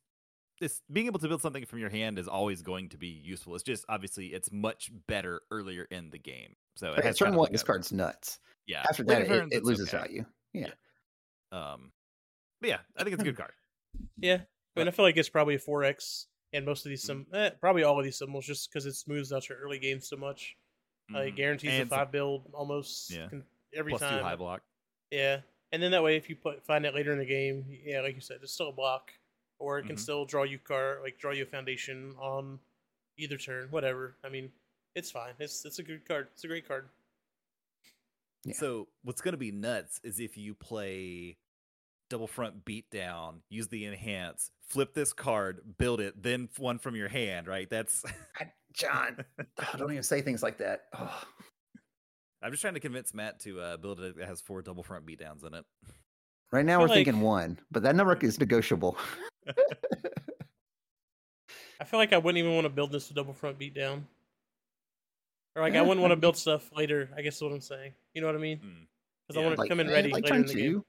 it's 0.62 0.82
being 0.92 1.08
able 1.08 1.20
to 1.20 1.28
build 1.28 1.42
something 1.42 1.66
from 1.66 1.80
your 1.80 1.90
hand 1.90 2.20
is 2.20 2.28
always 2.28 2.62
going 2.62 2.90
to 2.90 2.98
be 2.98 3.08
useful. 3.08 3.56
It's 3.56 3.64
just 3.64 3.86
obviously 3.90 4.28
it's 4.28 4.52
much 4.52 4.92
better 5.08 5.42
earlier 5.52 5.88
in 5.90 6.10
the 6.10 6.20
game. 6.20 6.56
So 6.76 6.94
it 6.94 7.04
has 7.04 7.18
turn 7.18 7.36
one, 7.36 7.52
this 7.52 7.64
card's 7.64 7.92
nuts. 7.92 8.40
Yeah. 8.68 8.84
After 8.90 9.04
that, 9.04 9.24
it, 9.24 9.48
it, 9.52 9.64
loses 9.64 9.90
okay. 9.90 9.98
value. 9.98 10.26
Yeah. 10.54 10.68
yeah. 11.52 11.74
Um. 11.74 11.92
But 12.62 12.70
yeah, 12.70 12.78
I 12.98 13.04
think 13.04 13.14
it's 13.14 13.22
a 13.22 13.26
good 13.26 13.38
card. 13.38 13.52
yeah, 14.18 14.38
I 14.76 14.80
mean, 14.80 14.88
I 14.88 14.92
feel 14.92 15.04
like 15.04 15.18
it's 15.18 15.30
probably 15.30 15.56
a 15.56 15.60
four 15.60 15.84
X, 15.84 16.28
and 16.54 16.66
most 16.66 16.86
of 16.86 16.90
these 16.90 17.04
sim, 17.04 17.28
eh, 17.34 17.50
probably 17.60 17.84
all 17.84 18.00
of 18.00 18.06
these 18.06 18.18
symbols, 18.18 18.46
just 18.46 18.72
because 18.72 18.86
it 18.86 18.94
smooths 18.94 19.34
out 19.34 19.50
your 19.50 19.58
early 19.60 19.80
game 19.80 20.00
so 20.00 20.16
much. 20.16 20.56
Mm-hmm. 21.12 21.18
Uh, 21.18 21.26
it 21.26 21.36
guarantees 21.36 21.74
and 21.74 21.84
a 21.84 21.86
five 21.86 22.12
build 22.12 22.50
almost 22.54 23.12
yeah. 23.12 23.28
every 23.76 23.92
Plus 23.92 24.02
time. 24.02 24.20
Two 24.20 24.24
high 24.24 24.38
block. 24.38 24.62
Yeah, 25.12 25.40
and 25.74 25.84
then 25.84 25.92
that 25.92 26.04
way, 26.04 26.16
if 26.16 26.30
you 26.30 26.38
put 26.38 26.66
find 26.66 26.86
it 26.86 26.96
later 26.96 27.12
in 27.12 27.20
the 27.20 27.26
game, 27.26 27.66
yeah, 27.86 28.00
like 28.00 28.16
you 28.16 28.22
said, 28.22 28.38
it's 28.42 28.54
still 28.54 28.70
a 28.70 28.74
block, 28.74 29.12
or 29.64 29.80
it 29.80 29.84
can 29.84 29.96
mm-hmm. 29.96 30.02
still 30.02 30.26
draw 30.26 30.44
you 30.44 30.60
car 30.60 31.00
like 31.02 31.18
draw 31.18 31.32
you 31.32 31.44
a 31.44 31.46
foundation 31.46 32.14
on 32.20 32.60
either 33.18 33.38
turn, 33.38 33.68
whatever. 33.72 34.16
I 34.24 34.30
mean, 34.30 34.50
it's 34.96 35.10
fine. 35.10 35.34
It's 35.40 35.66
it's 35.66 35.80
a 35.80 35.84
good 35.84 36.08
card. 36.08 36.28
It's 36.34 36.44
a 36.44 36.48
great 36.48 36.68
card. 36.68 36.90
Yeah. 38.44 38.56
So 38.56 38.88
what's 39.04 39.22
gonna 39.22 39.38
be 39.38 39.52
nuts 39.52 40.02
is 40.04 40.20
if 40.20 40.38
you 40.38 40.54
play 40.54 41.38
double 42.10 42.28
front 42.28 42.66
beatdown, 42.66 43.38
use 43.50 43.70
the 43.70 43.86
enhance, 43.86 44.52
flip 44.68 44.94
this 44.94 45.14
card, 45.14 45.62
build 45.78 46.02
it, 46.02 46.22
then 46.22 46.50
one 46.58 46.78
from 46.78 46.96
your 46.96 47.08
hand, 47.08 47.48
right? 47.48 47.70
That's 47.70 48.04
John. 48.74 49.24
oh, 49.40 49.78
don't 49.78 49.92
even 49.92 50.04
say 50.04 50.22
things 50.22 50.44
like 50.44 50.58
that. 50.58 50.86
Oh. 50.98 51.24
I'm 52.42 52.52
just 52.52 52.62
trying 52.62 52.74
to 52.74 52.82
convince 52.82 53.14
Matt 53.14 53.40
to 53.42 53.62
uh, 53.62 53.78
build 53.78 54.02
it 54.02 54.18
that 54.18 54.28
has 54.28 54.42
four 54.42 54.62
double 54.62 54.84
front 54.84 55.06
beatdowns 55.06 55.48
in 55.48 55.54
it. 55.54 55.64
Right 56.54 56.64
now, 56.64 56.80
we're 56.80 56.88
like... 56.88 56.98
thinking 56.98 57.20
one, 57.20 57.58
but 57.72 57.82
that 57.82 57.96
number 57.96 58.16
is 58.22 58.40
negotiable. 58.40 58.96
I 61.82 61.84
feel 61.84 62.00
like 62.00 62.14
I 62.14 62.20
wouldn't 62.20 62.38
even 62.38 62.54
want 62.54 62.66
to 62.66 62.70
build 62.70 62.92
this 62.92 63.08
to 63.08 63.16
double 63.16 63.34
front 63.34 63.58
beatdown. 63.58 64.04
Or 65.56 65.64
like 65.64 65.74
I 65.76 65.82
wouldn't 65.82 66.02
want 66.02 66.12
to 66.12 66.16
build 66.16 66.38
stuff 66.38 66.70
later. 66.76 67.10
I 67.18 67.24
guess 67.24 67.38
is 67.38 67.42
what 67.42 67.52
I'm 67.52 67.60
saying. 67.60 67.94
You 68.14 68.22
know 68.22 68.28
what 68.28 68.36
I 68.36 68.40
mean? 68.40 68.60
Because 69.28 69.36
hmm. 69.36 69.36
yeah. 69.36 69.42
I 69.42 69.46
want 69.46 69.56
to 69.56 69.62
like, 69.62 69.70
come 69.70 69.80
in 69.80 69.88
ready 69.88 70.12
like 70.12 70.26
later 70.26 70.36
in 70.36 70.46
the 70.46 70.54
game. 70.54 70.84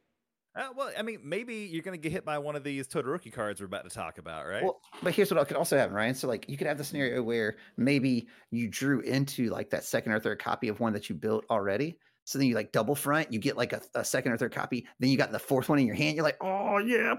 Uh, 0.54 0.68
well, 0.76 0.90
I 0.98 1.02
mean, 1.02 1.20
maybe 1.24 1.54
you're 1.54 1.82
going 1.82 1.98
to 1.98 2.02
get 2.02 2.12
hit 2.12 2.26
by 2.26 2.38
one 2.38 2.56
of 2.56 2.62
these 2.62 2.86
Todoroki 2.86 3.32
cards 3.32 3.60
we're 3.60 3.66
about 3.66 3.84
to 3.84 3.90
talk 3.90 4.18
about, 4.18 4.46
right? 4.46 4.62
Well, 4.62 4.82
but 5.02 5.14
here's 5.14 5.32
what 5.32 5.48
could 5.48 5.56
also 5.56 5.78
happen, 5.78 5.94
Ryan. 5.94 6.14
So, 6.14 6.28
like, 6.28 6.46
you 6.46 6.58
could 6.58 6.66
have 6.66 6.78
the 6.78 6.84
scenario 6.84 7.22
where 7.22 7.56
maybe 7.78 8.28
you 8.50 8.68
drew 8.68 9.00
into 9.00 9.48
like 9.48 9.70
that 9.70 9.82
second 9.82 10.12
or 10.12 10.20
third 10.20 10.38
copy 10.38 10.68
of 10.68 10.78
one 10.78 10.92
that 10.92 11.08
you 11.08 11.14
built 11.14 11.46
already. 11.48 11.98
So 12.24 12.38
then 12.38 12.48
you 12.48 12.54
like 12.54 12.72
double 12.72 12.94
front, 12.94 13.32
you 13.32 13.38
get 13.38 13.56
like 13.56 13.72
a, 13.72 13.82
a 13.94 14.04
second 14.04 14.32
or 14.32 14.38
third 14.38 14.52
copy. 14.52 14.86
Then 14.98 15.10
you 15.10 15.18
got 15.18 15.30
the 15.30 15.38
fourth 15.38 15.68
one 15.68 15.78
in 15.78 15.86
your 15.86 15.94
hand. 15.94 16.16
You're 16.16 16.24
like, 16.24 16.38
oh 16.40 16.78
yeah, 16.78 17.14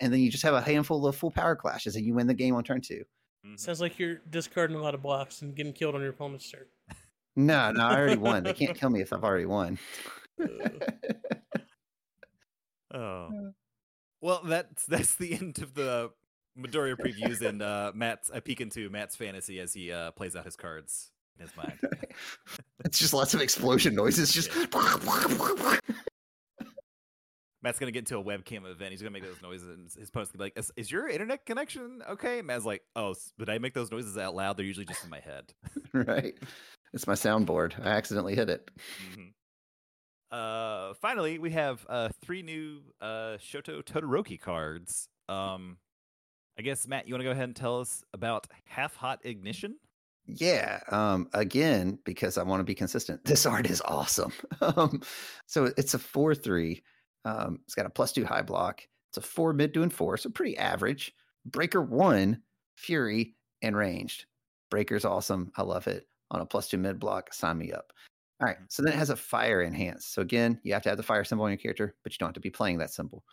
and 0.00 0.12
then 0.12 0.20
you 0.20 0.30
just 0.30 0.44
have 0.44 0.54
a 0.54 0.60
handful 0.60 1.06
of 1.06 1.16
full 1.16 1.30
power 1.30 1.56
clashes, 1.56 1.96
and 1.96 2.04
you 2.04 2.14
win 2.14 2.26
the 2.26 2.34
game 2.34 2.54
on 2.54 2.62
turn 2.62 2.80
two. 2.80 3.04
Mhm. 3.44 3.58
Sounds 3.58 3.80
like 3.80 3.98
you're 3.98 4.20
discarding 4.30 4.76
a 4.76 4.82
lot 4.82 4.94
of 4.94 5.02
blocks 5.02 5.42
and 5.42 5.54
getting 5.54 5.72
killed 5.72 5.94
on 5.94 6.00
your 6.00 6.10
opponent's 6.10 6.50
turn. 6.50 6.66
No, 7.34 7.70
no, 7.72 7.86
I 7.86 7.98
already 7.98 8.16
won. 8.16 8.44
They 8.44 8.52
can't 8.54 8.76
kill 8.78 8.90
me 8.90 9.00
if 9.00 9.12
I've 9.12 9.24
already 9.24 9.46
won. 9.46 9.78
Oh. 12.94 13.52
Well, 14.22 14.40
that's 14.44 14.86
that's 14.86 15.16
the 15.16 15.34
end 15.34 15.58
of 15.58 15.74
the 15.74 16.10
Midoriya 16.58 16.96
previews 16.96 17.42
and 17.42 17.60
uh, 17.60 17.92
Matt's 17.94 18.30
a 18.32 18.40
peek 18.40 18.62
into 18.62 18.88
Matt's 18.88 19.16
fantasy 19.16 19.60
as 19.60 19.74
he 19.74 19.92
uh, 19.92 20.12
plays 20.12 20.34
out 20.34 20.46
his 20.46 20.56
cards 20.56 21.10
in 21.38 21.46
his 21.46 21.56
mind. 21.56 21.78
it's 22.84 22.98
just 22.98 23.12
lots 23.14 23.34
of 23.34 23.40
explosion 23.40 23.94
noises. 23.94 24.32
Just 24.32 24.50
Matt's 27.62 27.78
gonna 27.80 27.90
get 27.90 28.00
into 28.00 28.18
a 28.18 28.22
webcam 28.22 28.70
event. 28.70 28.92
He's 28.92 29.00
gonna 29.02 29.10
make 29.10 29.24
those 29.24 29.42
noises, 29.42 29.66
and 29.68 29.90
his 29.98 30.10
post 30.10 30.32
gonna 30.32 30.38
be 30.38 30.44
like, 30.44 30.58
"Is, 30.58 30.70
is 30.76 30.90
your 30.90 31.08
internet 31.08 31.44
connection 31.44 32.00
okay?" 32.08 32.40
Matt's 32.40 32.64
like, 32.64 32.82
"Oh, 32.94 33.14
but 33.38 33.48
I 33.48 33.58
make 33.58 33.74
those 33.74 33.90
noises 33.90 34.16
out 34.16 34.36
loud. 34.36 34.56
They're 34.56 34.64
usually 34.64 34.86
just 34.86 35.02
in 35.02 35.10
my 35.10 35.20
head." 35.20 35.52
right. 35.92 36.34
It's 36.92 37.08
my 37.08 37.14
soundboard. 37.14 37.74
I 37.84 37.88
accidentally 37.90 38.36
hit 38.36 38.50
it. 38.50 38.70
Mhm. 39.12 39.32
Uh, 40.30 40.94
finally, 40.94 41.38
we 41.38 41.50
have 41.50 41.84
uh 41.88 42.10
three 42.22 42.42
new 42.42 42.82
uh 43.00 43.36
Shoto 43.38 43.82
Todoroki 43.82 44.40
cards. 44.40 45.08
Um, 45.28 45.78
I 46.58 46.62
guess 46.62 46.86
Matt, 46.86 47.08
you 47.08 47.14
want 47.14 47.20
to 47.22 47.24
go 47.24 47.32
ahead 47.32 47.44
and 47.44 47.56
tell 47.56 47.80
us 47.80 48.04
about 48.14 48.46
Half 48.64 48.94
Hot 48.96 49.20
Ignition? 49.24 49.76
Yeah. 50.26 50.80
Um, 50.90 51.28
again, 51.32 51.98
because 52.04 52.36
I 52.38 52.42
want 52.42 52.60
to 52.60 52.64
be 52.64 52.74
consistent, 52.74 53.24
this 53.24 53.46
art 53.46 53.70
is 53.70 53.80
awesome. 53.84 54.32
um, 54.60 55.02
so 55.46 55.72
it's 55.76 55.94
a 55.94 55.98
4 55.98 56.34
3. 56.34 56.82
Um, 57.26 57.58
it's 57.64 57.74
got 57.74 57.86
a 57.86 57.90
plus 57.90 58.12
two 58.12 58.24
high 58.24 58.42
block. 58.42 58.82
It's 59.10 59.18
a 59.18 59.20
four 59.20 59.52
mid 59.52 59.74
to 59.74 59.82
enforce, 59.82 60.22
so 60.22 60.30
pretty 60.30 60.56
average. 60.56 61.12
Breaker 61.44 61.82
one, 61.82 62.40
Fury, 62.76 63.34
and 63.62 63.76
ranged. 63.76 64.26
Breaker's 64.70 65.04
awesome. 65.04 65.50
I 65.56 65.62
love 65.62 65.88
it. 65.88 66.06
On 66.30 66.40
a 66.40 66.46
plus 66.46 66.68
two 66.68 66.78
mid 66.78 67.00
block, 67.00 67.34
sign 67.34 67.58
me 67.58 67.72
up. 67.72 67.92
All 68.40 68.46
right. 68.46 68.56
So 68.68 68.82
then 68.82 68.92
it 68.92 68.98
has 68.98 69.10
a 69.10 69.16
fire 69.16 69.62
enhance. 69.62 70.06
So 70.06 70.22
again, 70.22 70.60
you 70.62 70.72
have 70.72 70.82
to 70.84 70.88
have 70.88 70.98
the 70.98 71.02
fire 71.02 71.24
symbol 71.24 71.44
on 71.44 71.50
your 71.50 71.58
character, 71.58 71.96
but 72.02 72.12
you 72.12 72.18
don't 72.18 72.28
have 72.28 72.34
to 72.34 72.40
be 72.40 72.50
playing 72.50 72.78
that 72.78 72.92
symbol. 72.92 73.24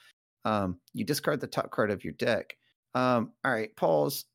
Um, 0.46 0.80
you 0.94 1.06
discard 1.06 1.40
the 1.40 1.48
top 1.48 1.70
card 1.70 1.92
of 1.92 2.04
your 2.04 2.14
deck. 2.14 2.58
Um, 2.96 3.32
all 3.46 3.52
right, 3.52 3.76
pause. 3.76 4.26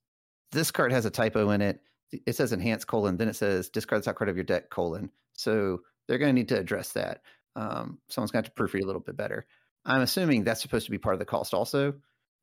This 0.52 0.70
card 0.70 0.92
has 0.92 1.04
a 1.04 1.10
typo 1.10 1.50
in 1.50 1.62
it 1.62 1.80
it 2.12 2.34
says 2.34 2.52
enhance 2.52 2.84
colon, 2.84 3.16
then 3.16 3.28
it 3.28 3.36
says 3.36 3.68
discard 3.68 4.02
the 4.02 4.06
top 4.06 4.16
card 4.16 4.30
of 4.30 4.36
your 4.36 4.44
deck 4.44 4.70
colon. 4.70 5.10
So 5.34 5.80
they're 6.06 6.18
going 6.18 6.34
to 6.34 6.40
need 6.40 6.48
to 6.48 6.58
address 6.58 6.92
that. 6.92 7.22
Um, 7.56 7.98
someone's 8.08 8.30
going 8.30 8.44
to 8.44 8.48
have 8.48 8.54
to 8.54 8.62
proofread 8.62 8.82
a 8.82 8.86
little 8.86 9.00
bit 9.00 9.16
better. 9.16 9.46
I'm 9.84 10.02
assuming 10.02 10.44
that's 10.44 10.62
supposed 10.62 10.86
to 10.86 10.90
be 10.90 10.98
part 10.98 11.14
of 11.14 11.18
the 11.18 11.24
cost 11.24 11.54
also, 11.54 11.94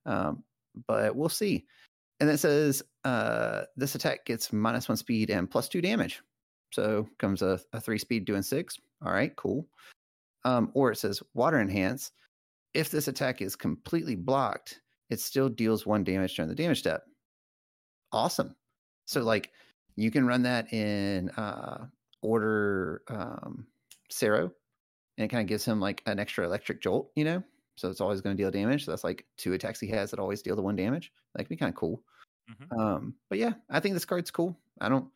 um, 0.05 0.43
but 0.88 1.15
we'll 1.15 1.29
see. 1.29 1.65
And 2.19 2.29
it 2.29 2.38
says 2.38 2.84
uh, 3.03 3.63
this 3.75 3.95
attack 3.95 4.25
gets 4.25 4.53
minus 4.53 4.88
one 4.88 4.98
speed 4.98 5.29
and 5.29 5.50
plus 5.50 5.67
two 5.67 5.81
damage. 5.81 6.22
So 6.72 7.07
comes 7.19 7.41
a, 7.41 7.60
a 7.74 7.79
three 7.79 7.98
speed 7.98 8.25
doing 8.25 8.41
six. 8.41 8.79
All 9.05 9.12
right, 9.12 9.36
cool. 9.36 9.67
Um, 10.43 10.72
or 10.74 10.91
it 10.91 10.98
says 10.98 11.22
water 11.34 11.60
enhance. 11.60 12.12
If 12.74 12.91
this 12.91 13.07
attack 13.07 13.41
is 13.41 13.55
completely 13.55 14.15
blocked, 14.15 14.81
it 15.10 15.19
still 15.19 15.50
deals 15.50 15.86
one 15.86 16.03
damage 16.03 16.36
during 16.36 16.50
the 16.50 16.55
damage 16.55 16.79
step. 16.79 17.03
Awesome. 18.12 18.55
So 19.06 19.22
like 19.24 19.52
you 19.96 20.12
can 20.12 20.28
run 20.28 20.44
that 20.44 20.72
in 20.74 21.30
uh 21.32 21.88
order 22.22 23.04
um 23.10 23.68
Sero 24.10 24.52
and 25.18 25.26
it 25.26 25.30
kind 25.30 25.41
of 25.41 25.48
gives 25.48 25.65
him 25.65 25.80
like 25.80 26.04
an 26.06 26.20
extra 26.20 26.46
electric 26.46 26.82
jolt, 26.82 27.12
you 27.15 27.24
know? 27.24 27.44
So 27.78 27.89
it's 27.89 28.02
always 28.02 28.22
going 28.22 28.36
to 28.38 28.41
deal 28.41 28.52
damage. 28.52 28.86
So 28.86 28.91
that's 28.91 29.04
like 29.04 29.26
two 29.38 29.54
attacks 29.54 29.80
he 29.80 29.88
has 29.89 30.12
that 30.12 30.20
always 30.20 30.41
deal 30.41 30.56
the 30.56 30.62
one 30.62 30.76
damage. 30.76 31.12
That 31.34 31.44
could 31.44 31.50
be 31.50 31.58
kind 31.58 31.70
of 31.70 31.76
cool. 31.76 32.04
Mhm. 32.50 32.80
Um, 32.80 33.15
but 33.30 33.38
yeah, 33.39 33.54
I 33.70 33.80
think 33.80 33.94
this 33.94 34.06
card's 34.06 34.32
cool. 34.32 34.60
I 34.80 34.89
don't 34.89 35.10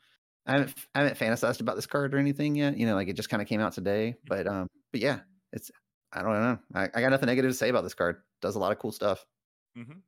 I 0.46 0.54
haven't 0.54 0.76
I 0.96 1.00
haven't 1.04 1.18
fantasized 1.18 1.62
about 1.62 1.76
this 1.76 1.86
card 1.88 2.14
or 2.14 2.18
anything 2.18 2.56
yet. 2.56 2.78
You 2.78 2.86
know, 2.86 2.96
like 2.96 3.08
it 3.08 3.14
just 3.16 3.30
kind 3.30 3.42
of 3.42 3.48
came 3.48 3.62
out 3.62 3.74
today. 3.74 4.16
But 4.26 4.48
um, 4.48 4.68
but 4.92 5.02
yeah, 5.02 5.22
it's 5.54 5.72
I 6.12 6.24
don't 6.24 6.34
know. 6.34 6.60
I, 6.74 6.84
I 6.94 7.02
got 7.02 7.10
nothing 7.12 7.28
negative 7.28 7.52
to 7.52 7.58
say 7.58 7.70
about 7.70 7.84
this 7.84 7.94
card. 7.94 8.24
Does 8.42 8.56
a 8.56 8.60
lot 8.60 8.72
of 8.72 8.80
cool 8.80 8.92
stuff. 8.92 9.26
Mm-hmm. 9.78 10.00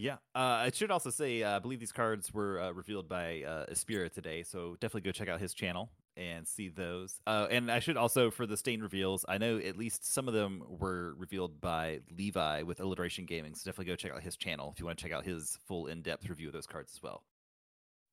Yeah, 0.00 0.14
uh, 0.32 0.62
I 0.62 0.70
should 0.72 0.92
also 0.92 1.10
say 1.10 1.42
uh, 1.42 1.56
I 1.56 1.58
believe 1.58 1.80
these 1.80 1.90
cards 1.90 2.32
were 2.32 2.60
uh, 2.60 2.70
revealed 2.70 3.08
by 3.08 3.42
uh, 3.42 3.66
Espira 3.66 4.08
today, 4.08 4.44
so 4.44 4.76
definitely 4.78 5.00
go 5.00 5.10
check 5.10 5.28
out 5.28 5.40
his 5.40 5.52
channel 5.52 5.90
and 6.16 6.46
see 6.46 6.68
those. 6.68 7.20
Uh, 7.26 7.48
and 7.50 7.68
I 7.68 7.80
should 7.80 7.96
also, 7.96 8.30
for 8.30 8.46
the 8.46 8.56
stain 8.56 8.80
reveals, 8.80 9.24
I 9.28 9.38
know 9.38 9.58
at 9.58 9.76
least 9.76 10.12
some 10.12 10.28
of 10.28 10.34
them 10.34 10.62
were 10.68 11.14
revealed 11.18 11.60
by 11.60 11.98
Levi 12.16 12.62
with 12.62 12.78
Alliteration 12.78 13.26
Gaming, 13.26 13.56
so 13.56 13.68
definitely 13.68 13.90
go 13.90 13.96
check 13.96 14.12
out 14.12 14.22
his 14.22 14.36
channel 14.36 14.70
if 14.72 14.78
you 14.78 14.86
want 14.86 14.98
to 14.98 15.02
check 15.04 15.12
out 15.12 15.24
his 15.24 15.58
full 15.66 15.88
in-depth 15.88 16.28
review 16.28 16.46
of 16.46 16.52
those 16.52 16.68
cards 16.68 16.92
as 16.94 17.02
well. 17.02 17.24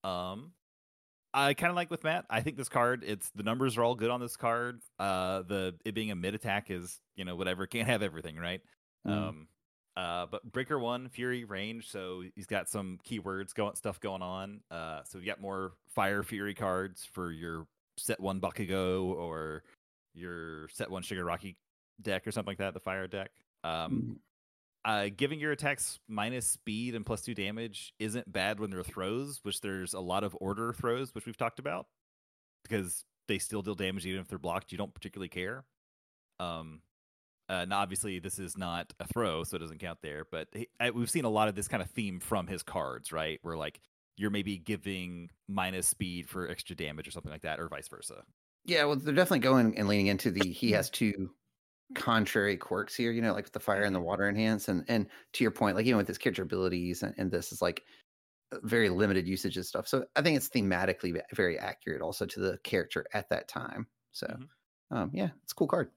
Um, 0.03 0.53
I 1.35 1.53
kind 1.53 1.69
of 1.69 1.75
like 1.75 1.91
with 1.91 2.03
Matt. 2.03 2.25
I 2.31 2.41
think 2.41 2.57
this 2.57 2.69
card, 2.69 3.03
it's 3.05 3.29
the 3.35 3.43
numbers 3.43 3.77
are 3.77 3.83
all 3.83 3.93
good 3.93 4.09
on 4.09 4.19
this 4.19 4.37
card. 4.37 4.81
Uh, 4.97 5.43
the 5.43 5.75
it 5.85 5.93
being 5.93 6.09
a 6.09 6.15
mid 6.15 6.33
attack 6.33 6.71
is 6.71 6.99
you 7.15 7.25
know 7.25 7.35
whatever, 7.35 7.67
can't 7.67 7.87
have 7.87 8.01
everything, 8.01 8.37
right? 8.37 8.61
Mm. 9.07 9.11
Um, 9.11 9.47
uh, 9.97 10.25
but 10.29 10.51
Breaker 10.51 10.77
One, 10.77 11.09
Fury, 11.09 11.45
range, 11.45 11.89
so 11.89 12.23
he's 12.35 12.47
got 12.47 12.69
some 12.69 12.99
keywords 13.07 13.53
going 13.53 13.75
stuff 13.75 13.99
going 13.99 14.21
on. 14.21 14.61
Uh, 14.69 15.01
so 15.03 15.17
you 15.17 15.25
got 15.25 15.39
more 15.39 15.73
Fire 15.87 16.23
Fury 16.23 16.53
cards 16.53 17.07
for 17.13 17.31
your 17.31 17.65
set 17.97 18.19
one 18.19 18.41
Bakugo 18.41 19.05
or 19.05 19.63
your 20.13 20.67
set 20.69 20.89
one 20.89 21.01
Shigaraki 21.01 21.55
deck 22.01 22.27
or 22.27 22.31
something 22.31 22.51
like 22.51 22.57
that, 22.57 22.73
the 22.73 22.79
fire 22.79 23.07
deck. 23.07 23.31
Um, 23.63 24.19
uh, 24.83 25.07
giving 25.15 25.39
your 25.39 25.51
attacks 25.51 25.99
minus 26.07 26.45
speed 26.45 26.93
and 26.93 27.05
plus 27.05 27.21
two 27.21 27.33
damage 27.33 27.93
isn't 27.97 28.31
bad 28.31 28.59
when 28.59 28.69
they're 28.69 28.83
throws, 28.83 29.39
which 29.43 29.61
there's 29.61 29.93
a 29.93 29.99
lot 29.99 30.23
of 30.23 30.37
order 30.39 30.73
throws, 30.73 31.15
which 31.15 31.25
we've 31.25 31.37
talked 31.37 31.59
about, 31.59 31.87
because 32.63 33.03
they 33.27 33.39
still 33.39 33.61
deal 33.61 33.75
damage 33.75 34.05
even 34.05 34.21
if 34.21 34.27
they're 34.27 34.37
blocked. 34.37 34.71
You 34.71 34.77
don't 34.77 34.93
particularly 34.93 35.29
care. 35.29 35.63
Um, 36.39 36.81
uh, 37.49 37.65
now 37.65 37.79
obviously 37.79 38.19
this 38.19 38.39
is 38.39 38.57
not 38.57 38.93
a 38.99 39.07
throw, 39.07 39.43
so 39.43 39.55
it 39.55 39.59
doesn't 39.59 39.79
count 39.79 39.99
there. 40.01 40.25
But 40.29 40.49
he, 40.53 40.67
I, 40.79 40.91
we've 40.91 41.09
seen 41.09 41.25
a 41.25 41.29
lot 41.29 41.47
of 41.47 41.55
this 41.55 41.67
kind 41.67 41.83
of 41.83 41.89
theme 41.91 42.19
from 42.19 42.47
his 42.47 42.63
cards, 42.63 43.11
right? 43.11 43.39
Where 43.43 43.57
like 43.57 43.81
you're 44.17 44.31
maybe 44.31 44.57
giving 44.57 45.29
minus 45.47 45.87
speed 45.87 46.29
for 46.29 46.47
extra 46.49 46.75
damage 46.75 47.07
or 47.07 47.11
something 47.11 47.31
like 47.31 47.41
that, 47.43 47.59
or 47.59 47.67
vice 47.69 47.87
versa. 47.87 48.23
Yeah, 48.63 48.85
well, 48.85 48.95
they're 48.95 49.13
definitely 49.13 49.39
going 49.39 49.77
and 49.77 49.87
leaning 49.87 50.07
into 50.07 50.31
the 50.31 50.51
he 50.51 50.71
has 50.71 50.89
two 50.89 51.35
contrary 51.95 52.57
quirks 52.57 52.95
here, 52.95 53.11
you 53.11 53.21
know, 53.21 53.33
like 53.33 53.45
with 53.45 53.53
the 53.53 53.59
fire 53.61 53.83
and 53.83 53.95
the 53.95 54.01
water 54.01 54.29
enhance, 54.29 54.69
and 54.69 54.85
and 54.89 55.09
to 55.33 55.43
your 55.45 55.51
point, 55.51 55.77
like 55.77 55.85
even 55.87 55.97
with 55.97 56.07
his 56.07 56.17
character 56.19 56.43
abilities, 56.43 57.03
and, 57.03 57.15
and 57.17 57.31
this 57.31 57.51
is 57.51 57.61
like 57.61 57.85
very 58.63 58.89
limited 58.89 59.27
usage 59.27 59.57
of 59.57 59.65
stuff. 59.67 59.87
So 59.87 60.07
I 60.15 60.21
think 60.23 60.37
it's 60.37 60.49
thematically 60.49 61.21
very 61.33 61.59
accurate 61.59 62.01
also 62.01 62.25
to 62.27 62.39
the 62.41 62.59
character 62.59 63.05
at 63.13 63.29
that 63.29 63.47
time. 63.49 63.87
So 64.13 64.27
Mhm. 64.35 64.45
um, 64.91 65.11
yeah, 65.13 65.31
it's 65.43 65.53
a 65.53 65.55
cool 65.55 65.67
card. 65.69 65.91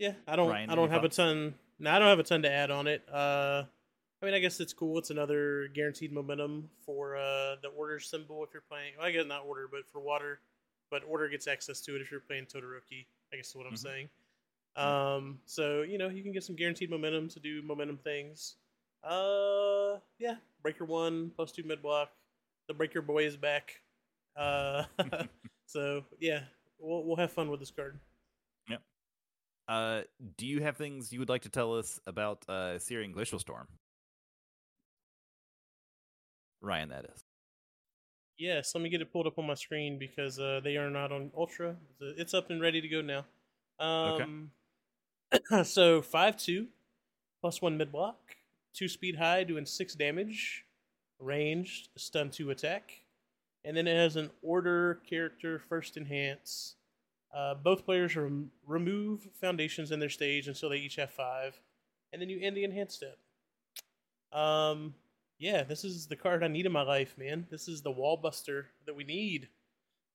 Yeah, 0.00 0.14
I 0.26 0.34
don't. 0.34 0.48
Ryan, 0.48 0.70
I 0.70 0.74
don't 0.74 0.90
have 0.90 1.04
a 1.04 1.08
ton. 1.10 1.54
No, 1.78 1.90
I 1.90 1.98
don't 1.98 2.08
have 2.08 2.18
a 2.18 2.22
ton 2.24 2.42
to 2.42 2.50
add 2.50 2.70
on 2.70 2.86
it. 2.86 3.02
Uh, 3.12 3.64
I 4.22 4.26
mean, 4.26 4.34
I 4.34 4.38
guess 4.38 4.58
it's 4.58 4.72
cool. 4.72 4.98
It's 4.98 5.10
another 5.10 5.68
guaranteed 5.74 6.10
momentum 6.12 6.70
for 6.84 7.16
uh 7.16 7.56
the 7.62 7.68
order 7.76 8.00
symbol 8.00 8.42
if 8.42 8.50
you're 8.54 8.64
playing. 8.68 8.94
Well, 8.98 9.06
I 9.06 9.10
guess 9.12 9.26
not 9.26 9.44
order, 9.46 9.68
but 9.70 9.86
for 9.92 10.00
water. 10.00 10.40
But 10.90 11.02
order 11.06 11.28
gets 11.28 11.46
access 11.46 11.80
to 11.82 11.94
it 11.96 12.00
if 12.02 12.10
you're 12.10 12.20
playing 12.20 12.46
Todoroki. 12.46 13.06
I 13.32 13.36
guess 13.36 13.50
is 13.50 13.54
what 13.56 13.66
I'm 13.66 13.74
Mhm. 13.74 13.78
saying. 13.78 14.08
Um, 14.76 15.40
so 15.46 15.82
you 15.82 15.98
know 15.98 16.08
you 16.08 16.22
can 16.22 16.32
get 16.32 16.44
some 16.44 16.56
guaranteed 16.56 16.90
momentum 16.90 17.28
to 17.28 17.40
do 17.40 17.60
momentum 17.62 17.98
things. 17.98 18.56
Uh, 19.04 19.98
yeah, 20.18 20.36
breaker 20.62 20.84
one 20.86 21.30
plus 21.36 21.52
two 21.52 21.62
mid 21.62 21.82
block. 21.82 22.10
The 22.68 22.74
breaker 22.74 23.02
boy 23.02 23.24
is 23.26 23.36
back. 23.36 23.80
Uh, 24.34 24.84
so 25.66 26.04
yeah, 26.20 26.44
we'll 26.78 27.04
we'll 27.04 27.16
have 27.16 27.32
fun 27.32 27.50
with 27.50 27.60
this 27.60 27.70
card. 27.70 27.98
Uh, 29.70 30.02
do 30.36 30.46
you 30.46 30.60
have 30.60 30.76
things 30.76 31.12
you 31.12 31.20
would 31.20 31.28
like 31.28 31.42
to 31.42 31.48
tell 31.48 31.78
us 31.78 32.00
about 32.04 32.44
uh, 32.48 32.76
Searing 32.80 33.12
Glacial 33.12 33.38
Storm? 33.38 33.68
Ryan, 36.60 36.88
that 36.88 37.04
is. 37.04 37.22
Yes, 38.36 38.74
let 38.74 38.82
me 38.82 38.90
get 38.90 39.00
it 39.00 39.12
pulled 39.12 39.28
up 39.28 39.38
on 39.38 39.46
my 39.46 39.54
screen 39.54 39.96
because 39.96 40.40
uh, 40.40 40.60
they 40.64 40.76
are 40.76 40.90
not 40.90 41.12
on 41.12 41.30
Ultra. 41.36 41.76
It's 42.00 42.34
up 42.34 42.50
and 42.50 42.60
ready 42.60 42.80
to 42.80 42.88
go 42.88 43.00
now. 43.00 43.24
Um, 43.78 44.50
so 45.62 46.02
five 46.02 46.36
two, 46.36 46.66
plus 47.40 47.62
one 47.62 47.76
mid 47.76 47.92
block, 47.92 48.18
two 48.74 48.88
speed 48.88 49.16
high, 49.16 49.44
doing 49.44 49.66
six 49.66 49.94
damage, 49.94 50.64
ranged, 51.20 51.90
stun 51.96 52.30
two 52.30 52.50
attack, 52.50 52.90
and 53.64 53.76
then 53.76 53.86
it 53.86 53.96
has 53.96 54.16
an 54.16 54.30
order 54.42 55.00
character 55.08 55.62
first 55.68 55.96
enhance. 55.96 56.74
Uh, 57.34 57.54
both 57.54 57.84
players 57.84 58.16
rem- 58.16 58.50
remove 58.66 59.28
foundations 59.40 59.92
in 59.92 60.00
their 60.00 60.08
stage 60.08 60.48
until 60.48 60.68
they 60.68 60.78
each 60.78 60.96
have 60.96 61.10
five, 61.10 61.60
and 62.12 62.20
then 62.20 62.28
you 62.28 62.40
end 62.40 62.56
the 62.56 62.64
enhanced 62.64 62.96
step. 62.96 63.18
Um, 64.32 64.94
yeah, 65.38 65.62
this 65.62 65.84
is 65.84 66.06
the 66.06 66.16
card 66.16 66.42
I 66.42 66.48
need 66.48 66.66
in 66.66 66.72
my 66.72 66.82
life, 66.82 67.16
man. 67.16 67.46
This 67.50 67.68
is 67.68 67.82
the 67.82 67.90
wall 67.90 68.16
buster 68.16 68.68
that 68.86 68.94
we 68.94 69.04
need. 69.04 69.48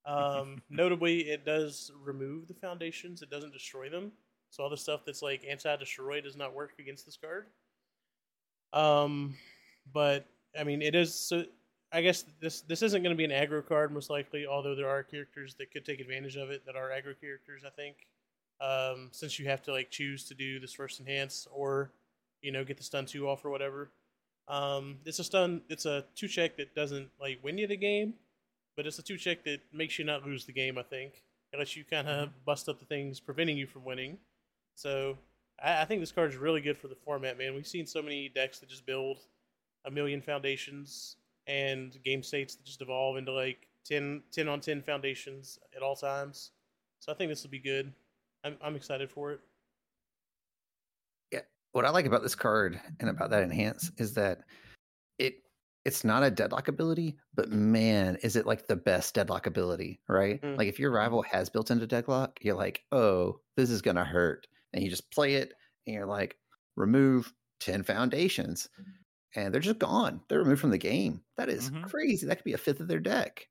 Um, 0.06 0.62
notably, 0.70 1.22
it 1.22 1.46
does 1.46 1.92
remove 2.04 2.48
the 2.48 2.54
foundations; 2.54 3.22
it 3.22 3.30
doesn't 3.30 3.54
destroy 3.54 3.90
them. 3.90 4.12
So 4.50 4.64
all 4.64 4.70
the 4.70 4.78
stuff 4.78 5.02
that's 5.06 5.22
like 5.22 5.46
anti-destroy 5.50 6.22
does 6.22 6.36
not 6.36 6.54
work 6.54 6.74
against 6.80 7.06
this 7.06 7.18
card. 7.18 7.48
Um, 8.72 9.36
but 9.92 10.28
I 10.58 10.64
mean, 10.64 10.82
it 10.82 10.96
is. 10.96 11.16
So 11.16 11.46
I 11.96 12.02
guess 12.02 12.26
this 12.42 12.60
this 12.62 12.82
isn't 12.82 13.04
going 13.04 13.16
to 13.16 13.18
be 13.18 13.24
an 13.24 13.32
aggro 13.32 13.66
card 13.66 13.94
most 13.94 14.10
likely, 14.10 14.46
although 14.46 14.76
there 14.76 14.90
are 14.90 15.02
characters 15.02 15.56
that 15.56 15.72
could 15.72 15.86
take 15.86 16.02
advantage 16.02 16.36
of 16.36 16.50
it 16.50 16.66
that 16.66 16.76
are 16.76 16.90
aggro 16.90 17.18
characters. 17.20 17.64
I 17.66 17.70
think, 17.70 17.96
um, 18.60 19.08
since 19.14 19.40
you 19.40 19.48
have 19.48 19.62
to 19.64 19.72
like 19.72 19.92
choose 19.92 20.26
to 20.26 20.34
do 20.34 20.60
this 20.60 20.74
first 20.74 21.00
enhance 21.00 21.48
or 21.54 21.94
you 22.42 22.52
know 22.52 22.66
get 22.66 22.76
the 22.76 22.84
stun 22.84 23.06
two 23.06 23.30
off 23.30 23.46
or 23.46 23.50
whatever. 23.50 23.92
Um, 24.50 24.98
it's 25.06 25.20
a 25.20 25.24
stun. 25.24 25.62
It's 25.70 25.86
a 25.86 26.04
two 26.16 26.28
check 26.28 26.58
that 26.58 26.76
doesn't 26.76 27.08
like 27.18 27.40
win 27.42 27.58
you 27.58 27.66
the 27.66 27.78
game, 27.78 28.16
but 28.76 28.86
it's 28.86 29.00
a 29.00 29.04
two 29.04 29.18
check 29.18 29.46
that 29.46 29.62
makes 29.72 29.98
you 29.98 30.04
not 30.04 30.26
lose 30.26 30.44
the 30.44 30.54
game. 30.54 30.78
I 30.78 30.84
think 30.84 31.24
it 31.54 31.60
lets 31.60 31.78
you 31.78 31.86
kind 31.86 32.10
of 32.10 32.30
bust 32.44 32.68
up 32.68 32.78
the 32.78 32.86
things 32.86 33.22
preventing 33.22 33.58
you 33.58 33.68
from 33.68 33.86
winning. 33.86 34.18
So 34.76 35.18
I, 35.64 35.84
I 35.84 35.86
think 35.86 36.02
this 36.02 36.12
card 36.12 36.30
is 36.30 36.36
really 36.36 36.60
good 36.60 36.78
for 36.78 36.90
the 36.90 36.96
format, 37.06 37.38
man. 37.38 37.56
We've 37.56 37.66
seen 37.66 37.86
so 37.86 38.02
many 38.02 38.28
decks 38.28 38.60
that 38.60 38.68
just 38.68 38.86
build 38.86 39.20
a 39.86 39.92
million 39.92 40.22
foundations 40.22 41.16
and 41.48 41.98
game 42.04 42.24
states 42.24 42.56
that 42.56 42.66
just 42.66 42.82
evolve 42.82 43.18
into 43.18 43.32
like 43.32 43.68
10, 43.86 44.24
10 44.32 44.48
on 44.48 44.60
10 44.60 44.82
foundations 44.82 45.60
at 45.76 45.82
all 45.82 45.96
times. 45.96 46.52
So 47.00 47.12
I 47.12 47.16
think 47.16 47.30
this 47.30 47.44
will 47.44 47.52
be 47.52 47.60
good. 47.60 47.94
I'm, 48.44 48.58
I'm 48.62 48.76
excited 48.76 49.10
for 49.10 49.32
it. 49.32 49.40
Yeah. 51.32 51.42
What 51.72 51.86
I 51.86 51.90
like 51.90 52.06
about 52.06 52.24
this 52.24 52.36
card 52.36 52.80
and 53.00 53.10
about 53.10 53.30
that 53.32 53.44
enhance 53.44 53.92
is 53.98 54.14
that 54.16 54.40
it 55.20 55.36
it's 55.84 56.04
not 56.04 56.24
a 56.24 56.32
deadlock 56.32 56.68
ability, 56.68 57.18
but 57.36 57.52
man, 57.52 58.18
is 58.24 58.36
it 58.36 58.48
like 58.48 58.66
the 58.66 58.76
best 58.76 59.14
deadlock 59.14 59.46
ability, 59.46 60.00
right? 60.10 60.42
Mm. 60.42 60.58
Like 60.58 60.68
if 60.68 60.80
your 60.80 60.92
rival 60.92 61.22
has 61.24 61.50
built 61.50 61.70
into 61.70 61.86
deadlock, 61.86 62.40
you're 62.42 62.56
like, 62.56 62.84
oh, 62.92 63.40
this 63.56 63.70
is 63.70 63.82
gonna 63.82 64.04
hurt. 64.04 64.48
And 64.74 64.84
you 64.84 64.90
just 64.90 65.12
play 65.12 65.36
it 65.36 65.54
and 65.86 65.94
you're 65.94 66.08
like, 66.08 66.38
remove 66.76 67.32
10 67.60 67.84
foundations. 67.84 68.68
And 69.36 69.54
they're 69.54 69.62
just 69.62 69.80
gone. 69.80 70.22
They're 70.30 70.40
removed 70.40 70.62
from 70.62 70.72
the 70.72 70.78
game. 70.78 71.22
That 71.38 71.50
is 71.50 71.70
Mhm. 71.72 71.90
crazy. 71.90 72.26
That 72.28 72.38
could 72.38 72.46
be 72.46 72.54
a 72.54 72.58
fifth 72.58 72.80
of 72.80 72.88
their 72.88 73.00
deck. 73.02 73.48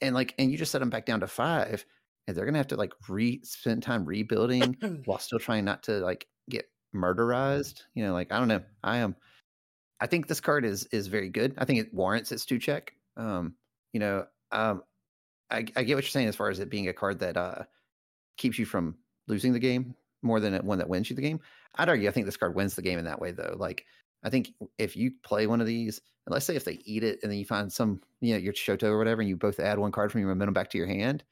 And 0.00 0.14
like, 0.14 0.34
and 0.38 0.50
you 0.50 0.58
just 0.58 0.72
set 0.72 0.80
them 0.80 0.90
back 0.90 1.06
down 1.06 1.20
to 1.20 1.26
five, 1.28 1.84
and 2.26 2.36
they're 2.36 2.44
gonna 2.44 2.58
have 2.58 2.66
to 2.68 2.76
like 2.76 2.92
re 3.08 3.40
spend 3.44 3.82
time 3.82 4.04
rebuilding 4.04 4.74
while 5.06 5.18
still 5.18 5.38
trying 5.38 5.64
not 5.64 5.82
to 5.84 6.00
like 6.00 6.28
get 6.50 6.70
murderized. 6.94 7.82
You 7.94 8.04
know, 8.04 8.12
like 8.12 8.32
I 8.32 8.38
don't 8.38 8.48
know. 8.48 8.62
I 8.82 8.98
am. 8.98 9.16
I 10.00 10.06
think 10.06 10.26
this 10.26 10.40
card 10.40 10.64
is 10.64 10.86
is 10.86 11.06
very 11.06 11.30
good. 11.30 11.54
I 11.58 11.64
think 11.64 11.80
it 11.80 11.94
warrants 11.94 12.32
its 12.32 12.44
two 12.44 12.58
check. 12.58 12.94
Um, 13.16 13.56
you 13.92 14.00
know, 14.00 14.26
um, 14.52 14.82
I, 15.50 15.58
I 15.76 15.84
get 15.84 15.94
what 15.94 16.04
you're 16.04 16.10
saying 16.10 16.28
as 16.28 16.36
far 16.36 16.50
as 16.50 16.58
it 16.58 16.70
being 16.70 16.88
a 16.88 16.92
card 16.92 17.20
that 17.20 17.36
uh 17.36 17.64
keeps 18.36 18.58
you 18.58 18.66
from 18.66 18.98
losing 19.28 19.52
the 19.52 19.58
game 19.60 19.94
more 20.22 20.40
than 20.40 20.54
one 20.66 20.78
that 20.78 20.88
wins 20.88 21.10
you 21.10 21.16
the 21.16 21.22
game. 21.22 21.40
I'd 21.76 21.88
argue 21.88 22.08
I 22.08 22.12
think 22.12 22.26
this 22.26 22.36
card 22.36 22.54
wins 22.54 22.74
the 22.76 22.82
game 22.82 22.98
in 22.98 23.04
that 23.06 23.20
way 23.20 23.30
though. 23.32 23.54
Like 23.58 23.86
I 24.24 24.30
think 24.30 24.52
if 24.78 24.96
you 24.96 25.12
play 25.22 25.46
one 25.46 25.60
of 25.60 25.66
these, 25.66 26.00
and 26.26 26.32
let's 26.32 26.46
say 26.46 26.56
if 26.56 26.64
they 26.64 26.80
eat 26.84 27.04
it 27.04 27.20
and 27.22 27.30
then 27.30 27.38
you 27.38 27.44
find 27.44 27.70
some, 27.72 28.00
you 28.20 28.32
know, 28.32 28.38
your 28.38 28.54
Shoto 28.54 28.84
or 28.84 28.98
whatever, 28.98 29.20
and 29.20 29.28
you 29.28 29.36
both 29.36 29.60
add 29.60 29.78
one 29.78 29.92
card 29.92 30.10
from 30.10 30.20
your 30.22 30.30
momentum 30.30 30.54
back 30.54 30.70
to 30.70 30.78
your 30.78 30.86
hand, 30.86 31.22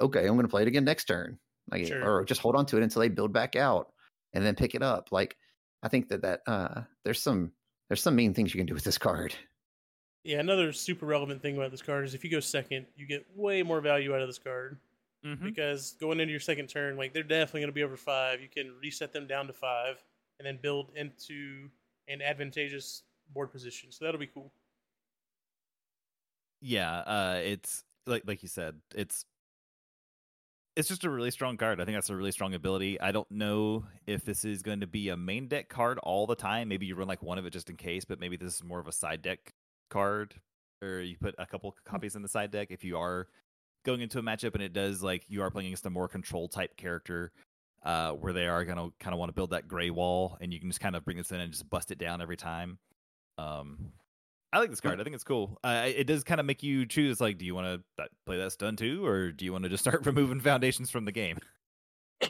okay, 0.00 0.20
I'm 0.26 0.34
going 0.34 0.42
to 0.42 0.48
play 0.48 0.62
it 0.62 0.68
again 0.68 0.84
next 0.84 1.04
turn, 1.04 1.38
like, 1.70 1.86
Sure. 1.86 2.02
or 2.20 2.24
just 2.24 2.40
hold 2.40 2.56
on 2.56 2.66
to 2.66 2.76
it 2.76 2.82
until 2.82 3.00
they 3.00 3.08
build 3.08 3.32
back 3.32 3.54
out, 3.56 3.92
and 4.32 4.44
then 4.44 4.56
pick 4.56 4.74
it 4.74 4.82
up. 4.82 5.12
Like, 5.12 5.36
I 5.82 5.88
think 5.88 6.08
that 6.08 6.22
that 6.22 6.40
uh, 6.46 6.82
there's 7.04 7.22
some 7.22 7.52
there's 7.88 8.02
some 8.02 8.16
mean 8.16 8.34
things 8.34 8.52
you 8.54 8.58
can 8.58 8.66
do 8.66 8.74
with 8.74 8.84
this 8.84 8.98
card. 8.98 9.34
Yeah, 10.24 10.40
another 10.40 10.72
super 10.72 11.04
relevant 11.04 11.42
thing 11.42 11.56
about 11.56 11.70
this 11.70 11.82
card 11.82 12.06
is 12.06 12.14
if 12.14 12.24
you 12.24 12.30
go 12.30 12.40
second, 12.40 12.86
you 12.96 13.06
get 13.06 13.26
way 13.36 13.62
more 13.62 13.82
value 13.82 14.14
out 14.14 14.22
of 14.22 14.28
this 14.28 14.38
card 14.38 14.78
Mhm. 15.24 15.42
because 15.42 15.92
going 16.00 16.18
into 16.18 16.30
your 16.30 16.40
second 16.40 16.68
turn, 16.68 16.96
like 16.96 17.12
they're 17.12 17.22
definitely 17.22 17.60
going 17.60 17.68
to 17.68 17.74
be 17.74 17.82
over 17.82 17.96
five. 17.98 18.40
You 18.40 18.48
can 18.48 18.74
reset 18.80 19.12
them 19.12 19.26
down 19.26 19.46
to 19.48 19.52
five 19.52 20.02
and 20.38 20.46
then 20.46 20.58
build 20.62 20.90
into 20.96 21.68
an 22.08 22.22
advantageous 22.22 23.02
board 23.32 23.52
position. 23.52 23.90
So 23.92 24.04
that'll 24.04 24.20
be 24.20 24.26
cool. 24.26 24.52
Yeah, 26.60 26.98
uh, 27.00 27.40
it's 27.42 27.84
like 28.06 28.22
like 28.26 28.42
you 28.42 28.48
said, 28.48 28.80
it's 28.94 29.26
it's 30.76 30.88
just 30.88 31.04
a 31.04 31.10
really 31.10 31.30
strong 31.30 31.56
card. 31.56 31.80
I 31.80 31.84
think 31.84 31.96
that's 31.96 32.10
a 32.10 32.16
really 32.16 32.32
strong 32.32 32.54
ability. 32.54 33.00
I 33.00 33.12
don't 33.12 33.30
know 33.30 33.84
if 34.06 34.24
this 34.24 34.44
is 34.44 34.62
going 34.62 34.80
to 34.80 34.86
be 34.86 35.08
a 35.08 35.16
main 35.16 35.46
deck 35.46 35.68
card 35.68 35.98
all 35.98 36.26
the 36.26 36.34
time. 36.34 36.68
Maybe 36.68 36.86
you 36.86 36.96
run 36.96 37.06
like 37.06 37.22
one 37.22 37.38
of 37.38 37.46
it 37.46 37.50
just 37.50 37.70
in 37.70 37.76
case, 37.76 38.04
but 38.04 38.18
maybe 38.18 38.36
this 38.36 38.54
is 38.54 38.64
more 38.64 38.80
of 38.80 38.88
a 38.88 38.92
side 38.92 39.22
deck 39.22 39.52
card, 39.88 40.34
or 40.82 41.00
you 41.00 41.16
put 41.20 41.34
a 41.38 41.46
couple 41.46 41.76
copies 41.84 42.16
in 42.16 42.22
the 42.22 42.28
side 42.28 42.50
deck 42.50 42.68
if 42.70 42.82
you 42.82 42.98
are 42.98 43.28
going 43.84 44.00
into 44.00 44.18
a 44.18 44.22
matchup 44.22 44.54
and 44.54 44.62
it 44.62 44.72
does 44.72 45.02
like 45.02 45.24
you 45.28 45.42
are 45.42 45.50
playing 45.50 45.66
against 45.68 45.86
a 45.86 45.90
more 45.90 46.08
control 46.08 46.48
type 46.48 46.76
character. 46.76 47.30
Uh, 47.84 48.12
where 48.12 48.32
they 48.32 48.46
are 48.48 48.64
gonna 48.64 48.88
kind 48.98 49.12
of 49.14 49.18
want 49.18 49.28
to 49.28 49.34
build 49.34 49.50
that 49.50 49.68
gray 49.68 49.90
wall, 49.90 50.38
and 50.40 50.52
you 50.54 50.60
can 50.60 50.70
just 50.70 50.80
kind 50.80 50.96
of 50.96 51.04
bring 51.04 51.18
this 51.18 51.30
in 51.32 51.40
and 51.40 51.52
just 51.52 51.68
bust 51.68 51.90
it 51.90 51.98
down 51.98 52.22
every 52.22 52.36
time. 52.36 52.78
Um, 53.38 53.92
I 54.52 54.58
like 54.60 54.70
this 54.70 54.80
card. 54.80 55.00
I 55.00 55.04
think 55.04 55.14
it's 55.14 55.24
cool. 55.24 55.58
Uh, 55.64 55.84
it 55.86 56.04
does 56.06 56.24
kind 56.24 56.40
of 56.40 56.46
make 56.46 56.62
you 56.62 56.86
choose 56.86 57.20
like, 57.20 57.38
do 57.38 57.44
you 57.44 57.54
want 57.54 57.84
to 57.98 58.08
play 58.26 58.38
that 58.38 58.52
stun 58.52 58.76
too, 58.76 59.04
or 59.04 59.32
do 59.32 59.44
you 59.44 59.52
want 59.52 59.64
to 59.64 59.70
just 59.70 59.84
start 59.84 60.06
removing 60.06 60.40
foundations 60.40 60.90
from 60.90 61.04
the 61.06 61.12
game? 61.12 61.38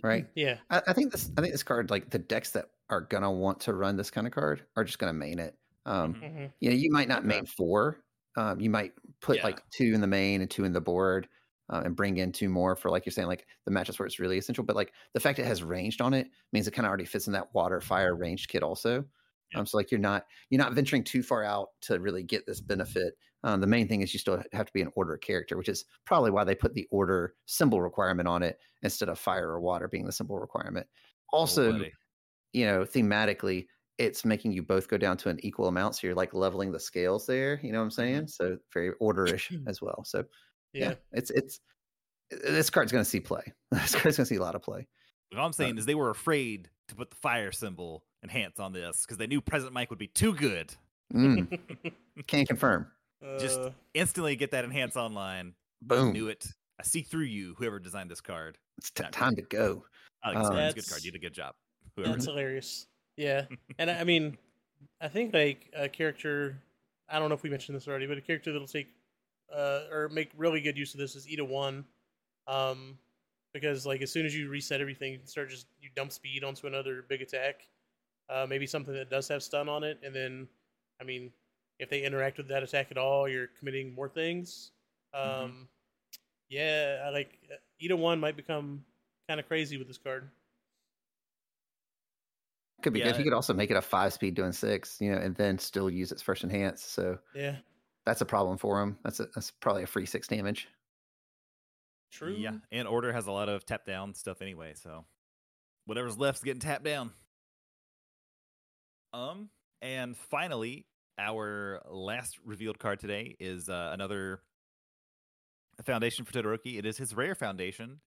Right. 0.02 0.26
Yeah. 0.34 0.58
I, 0.70 0.82
I 0.88 0.92
think 0.92 1.12
this 1.12 1.30
I 1.36 1.40
think 1.40 1.52
this 1.54 1.62
card, 1.62 1.90
like 1.90 2.10
the 2.10 2.18
decks 2.18 2.50
that 2.52 2.66
are 2.90 3.00
gonna 3.00 3.30
want 3.32 3.60
to 3.60 3.74
run 3.74 3.96
this 3.96 4.10
kind 4.10 4.26
of 4.26 4.32
card 4.32 4.66
are 4.76 4.84
just 4.84 4.98
gonna 4.98 5.12
main 5.12 5.38
it. 5.38 5.56
Um, 5.86 6.14
Mhm. 6.14 6.32
hmm 6.36 6.46
you 6.60 6.70
know, 6.70 6.76
you 6.76 6.90
might 6.90 7.08
not 7.08 7.24
main 7.24 7.46
four. 7.46 8.04
Um, 8.36 8.60
you 8.60 8.70
might 8.70 8.92
put 9.20 9.38
Yeah. 9.38 9.44
like 9.44 9.62
two 9.70 9.92
in 9.94 10.00
the 10.00 10.06
main 10.06 10.40
and 10.40 10.50
two 10.50 10.64
in 10.64 10.72
the 10.72 10.80
board, 10.80 11.28
uh, 11.70 11.82
and 11.84 11.96
bring 11.96 12.16
in 12.18 12.32
two 12.32 12.48
more 12.48 12.76
for 12.76 12.90
like 12.90 13.06
you're 13.06 13.12
saying, 13.12 13.28
like 13.28 13.46
the 13.64 13.70
matchups 13.72 13.98
where 13.98 14.06
it's 14.06 14.18
really 14.18 14.38
essential. 14.38 14.64
But 14.64 14.76
like 14.76 14.92
the 15.14 15.20
fact 15.20 15.38
it 15.38 15.46
has 15.46 15.62
ranged 15.62 16.00
on 16.00 16.14
it 16.14 16.28
means 16.52 16.66
it 16.68 16.72
kind 16.72 16.86
of 16.86 16.90
already 16.90 17.04
fits 17.06 17.26
in 17.26 17.32
that 17.34 17.54
water 17.54 17.80
fire 17.80 18.14
ranged 18.14 18.48
kit 18.48 18.62
also. 18.62 19.04
Yeah. 19.52 19.60
Um, 19.60 19.66
so 19.66 19.76
like 19.76 19.90
you're 19.90 20.00
not 20.00 20.26
you're 20.50 20.62
not 20.62 20.72
venturing 20.74 21.04
too 21.04 21.22
far 21.22 21.44
out 21.44 21.68
to 21.82 21.98
really 22.00 22.22
get 22.22 22.46
this 22.46 22.60
benefit. 22.60 23.14
Um, 23.44 23.60
the 23.60 23.66
main 23.66 23.88
thing 23.88 24.00
is 24.00 24.12
you 24.14 24.18
still 24.20 24.42
have 24.52 24.66
to 24.66 24.72
be 24.72 24.80
an 24.80 24.90
order 24.96 25.16
character, 25.18 25.56
which 25.58 25.68
is 25.68 25.84
probably 26.06 26.30
why 26.30 26.44
they 26.44 26.54
put 26.54 26.72
the 26.74 26.88
order 26.90 27.34
symbol 27.46 27.82
requirement 27.82 28.26
on 28.26 28.42
it 28.42 28.58
instead 28.82 29.08
of 29.10 29.18
fire 29.18 29.50
or 29.50 29.60
water 29.60 29.86
being 29.86 30.06
the 30.06 30.12
symbol 30.12 30.38
requirement. 30.38 30.86
Oh, 31.32 31.38
Also, 31.40 31.72
buddy. 31.72 31.92
you 32.52 32.64
know, 32.64 32.84
thematically, 32.84 33.66
it's 33.98 34.24
making 34.24 34.52
you 34.52 34.62
both 34.62 34.88
go 34.88 34.96
down 34.98 35.16
to 35.18 35.28
an 35.28 35.38
equal 35.44 35.68
amount. 35.68 35.96
So 35.96 36.06
you're 36.06 36.16
like 36.16 36.32
leveling 36.34 36.72
the 36.72 36.80
scales 36.80 37.26
there. 37.26 37.60
You 37.62 37.70
know 37.72 37.78
what 37.78 37.84
I'm 37.84 37.90
saying? 37.90 38.28
So 38.28 38.56
very 38.72 38.92
orderish 39.00 39.50
as 39.68 39.82
well. 39.82 40.04
So 40.04 40.24
yeah, 40.74 40.88
Yeah. 40.90 40.94
it's 41.12 41.30
it's 41.30 41.60
this 42.30 42.68
card's 42.70 42.92
going 42.92 43.04
to 43.04 43.08
see 43.10 43.20
play. 43.20 43.42
This 43.72 43.94
card's 43.94 44.16
going 44.16 44.24
to 44.24 44.26
see 44.26 44.36
a 44.36 44.42
lot 44.42 44.54
of 44.54 44.62
play. 44.62 44.86
What 45.32 45.40
I'm 45.40 45.52
saying 45.52 45.78
is 45.78 45.86
they 45.86 45.94
were 45.94 46.10
afraid 46.10 46.68
to 46.88 46.94
put 46.94 47.10
the 47.10 47.16
fire 47.16 47.50
symbol 47.52 48.04
enhance 48.22 48.60
on 48.60 48.72
this 48.72 49.02
because 49.04 49.16
they 49.18 49.26
knew 49.26 49.40
Present 49.40 49.72
Mic 49.72 49.90
would 49.90 49.98
be 49.98 50.06
too 50.08 50.32
good. 50.34 50.72
Mm, 51.12 51.58
can't 52.26 52.46
confirm. 52.48 52.86
Just 53.38 53.58
Uh, 53.58 53.70
Instantly 53.94 54.36
get 54.36 54.50
that 54.52 54.64
enhance 54.64 54.96
online. 54.96 55.54
I 55.82 55.86
Boom. 55.94 56.12
knew 56.12 56.28
it. 56.28 56.46
I 56.78 56.82
see 56.84 57.02
through 57.02 57.24
you, 57.24 57.54
whoever 57.58 57.78
designed 57.78 58.10
this 58.10 58.20
card. 58.20 58.58
It's 58.78 58.90
t- 58.90 59.02
Not 59.02 59.12
good. 59.12 59.18
time 59.18 59.36
to 59.36 59.42
go. 59.42 59.84
Alex, 60.24 60.48
Um, 60.50 60.56
it's 60.58 60.72
a 60.72 60.76
good 60.76 60.88
card. 60.88 61.04
You 61.04 61.10
did 61.12 61.18
a 61.18 61.22
good 61.22 61.34
job. 61.34 61.54
Whoever 61.96 62.12
That's 62.12 62.24
did. 62.26 62.30
hilarious. 62.32 62.86
Yeah, 63.16 63.46
and 63.78 63.90
I 63.90 64.00
I 64.00 64.04
mean, 64.04 64.36
I 65.00 65.08
think 65.08 65.32
like 65.34 65.70
a 65.76 65.88
character. 65.88 66.58
I 67.08 67.18
don't 67.18 67.28
know 67.28 67.34
if 67.34 67.42
we 67.42 67.50
mentioned 67.50 67.76
this 67.76 67.86
already, 67.88 68.06
but 68.06 68.18
a 68.18 68.20
character 68.22 68.52
that'll 68.52 68.66
take 68.66 68.88
uh, 69.54 69.82
or 69.90 70.08
make 70.08 70.30
really 70.36 70.60
good 70.60 70.76
use 70.76 70.94
of 70.94 71.00
this 71.00 71.14
is 71.14 71.26
Ida 71.30 71.44
One, 71.44 71.84
um, 72.46 72.98
because 73.52 73.86
like 73.86 74.02
as 74.02 74.10
soon 74.10 74.26
as 74.26 74.34
you 74.36 74.48
reset 74.48 74.80
everything, 74.80 75.12
you 75.12 75.18
can 75.18 75.28
start 75.28 75.50
just 75.50 75.66
you 75.80 75.90
dump 75.94 76.12
speed 76.12 76.44
onto 76.44 76.66
another 76.66 77.04
big 77.08 77.22
attack. 77.22 77.66
Uh, 78.28 78.46
maybe 78.48 78.66
something 78.66 78.94
that 78.94 79.10
does 79.10 79.28
have 79.28 79.42
stun 79.42 79.68
on 79.68 79.84
it, 79.84 79.98
and 80.02 80.14
then, 80.14 80.48
I 81.00 81.04
mean, 81.04 81.30
if 81.78 81.90
they 81.90 82.02
interact 82.02 82.38
with 82.38 82.48
that 82.48 82.62
attack 82.62 82.90
at 82.90 82.98
all, 82.98 83.28
you're 83.28 83.48
committing 83.58 83.94
more 83.94 84.08
things. 84.08 84.72
Um, 85.12 85.22
Mhm. 85.22 85.68
Yeah, 86.48 87.02
I 87.06 87.10
like 87.10 87.38
Ida 87.82 87.96
One 87.96 88.20
might 88.20 88.36
become 88.36 88.84
kind 89.28 89.40
of 89.40 89.46
crazy 89.46 89.76
with 89.76 89.88
this 89.88 89.98
card. 89.98 90.30
Could 92.82 92.92
be 92.92 93.00
good. 93.00 93.12
Yeah. 93.12 93.16
He 93.16 93.24
could 93.24 93.32
also 93.32 93.54
make 93.54 93.70
it 93.70 93.76
a 93.76 93.82
five 93.82 94.12
speed 94.12 94.34
doing 94.34 94.52
six, 94.52 95.00
you 95.00 95.10
know, 95.10 95.18
and 95.18 95.34
then 95.36 95.58
still 95.58 95.88
use 95.88 96.12
its 96.12 96.20
first 96.20 96.44
enhance. 96.44 96.82
So 96.84 97.18
Yeah, 97.34 97.56
that's 98.06 98.20
a 98.20 98.26
problem 98.26 98.58
for 98.58 98.80
him. 98.82 98.98
That's 99.02 99.20
a, 99.20 99.26
that's 99.34 99.50
probably 99.50 99.82
a 99.82 99.86
free 99.86 100.06
six 100.06 100.28
damage. 100.28 100.68
true. 102.12 102.34
Yeah, 102.36 102.54
and 102.70 102.86
Order 102.86 103.12
has 103.12 103.26
a 103.26 103.32
lot 103.32 103.48
of 103.48 103.64
tap 103.64 103.84
down 103.86 104.14
stuff 104.14 104.42
anyway, 104.42 104.74
so 104.74 105.04
whatever's 105.86 106.18
left's 106.18 106.42
getting 106.42 106.60
tapped 106.60 106.84
down. 106.84 107.12
Um, 109.12 109.48
and 109.80 110.16
finally, 110.16 110.86
our 111.18 111.80
last 111.88 112.38
revealed 112.44 112.78
card 112.78 113.00
today 113.00 113.36
is 113.38 113.68
uh, 113.68 113.90
another 113.92 114.40
foundation 115.84 116.24
for 116.24 116.32
Todoroki. 116.32 116.78
It 116.78 116.86
is 116.86 116.96
his 116.96 117.14
rare 117.14 117.34
foundation. 117.34 118.00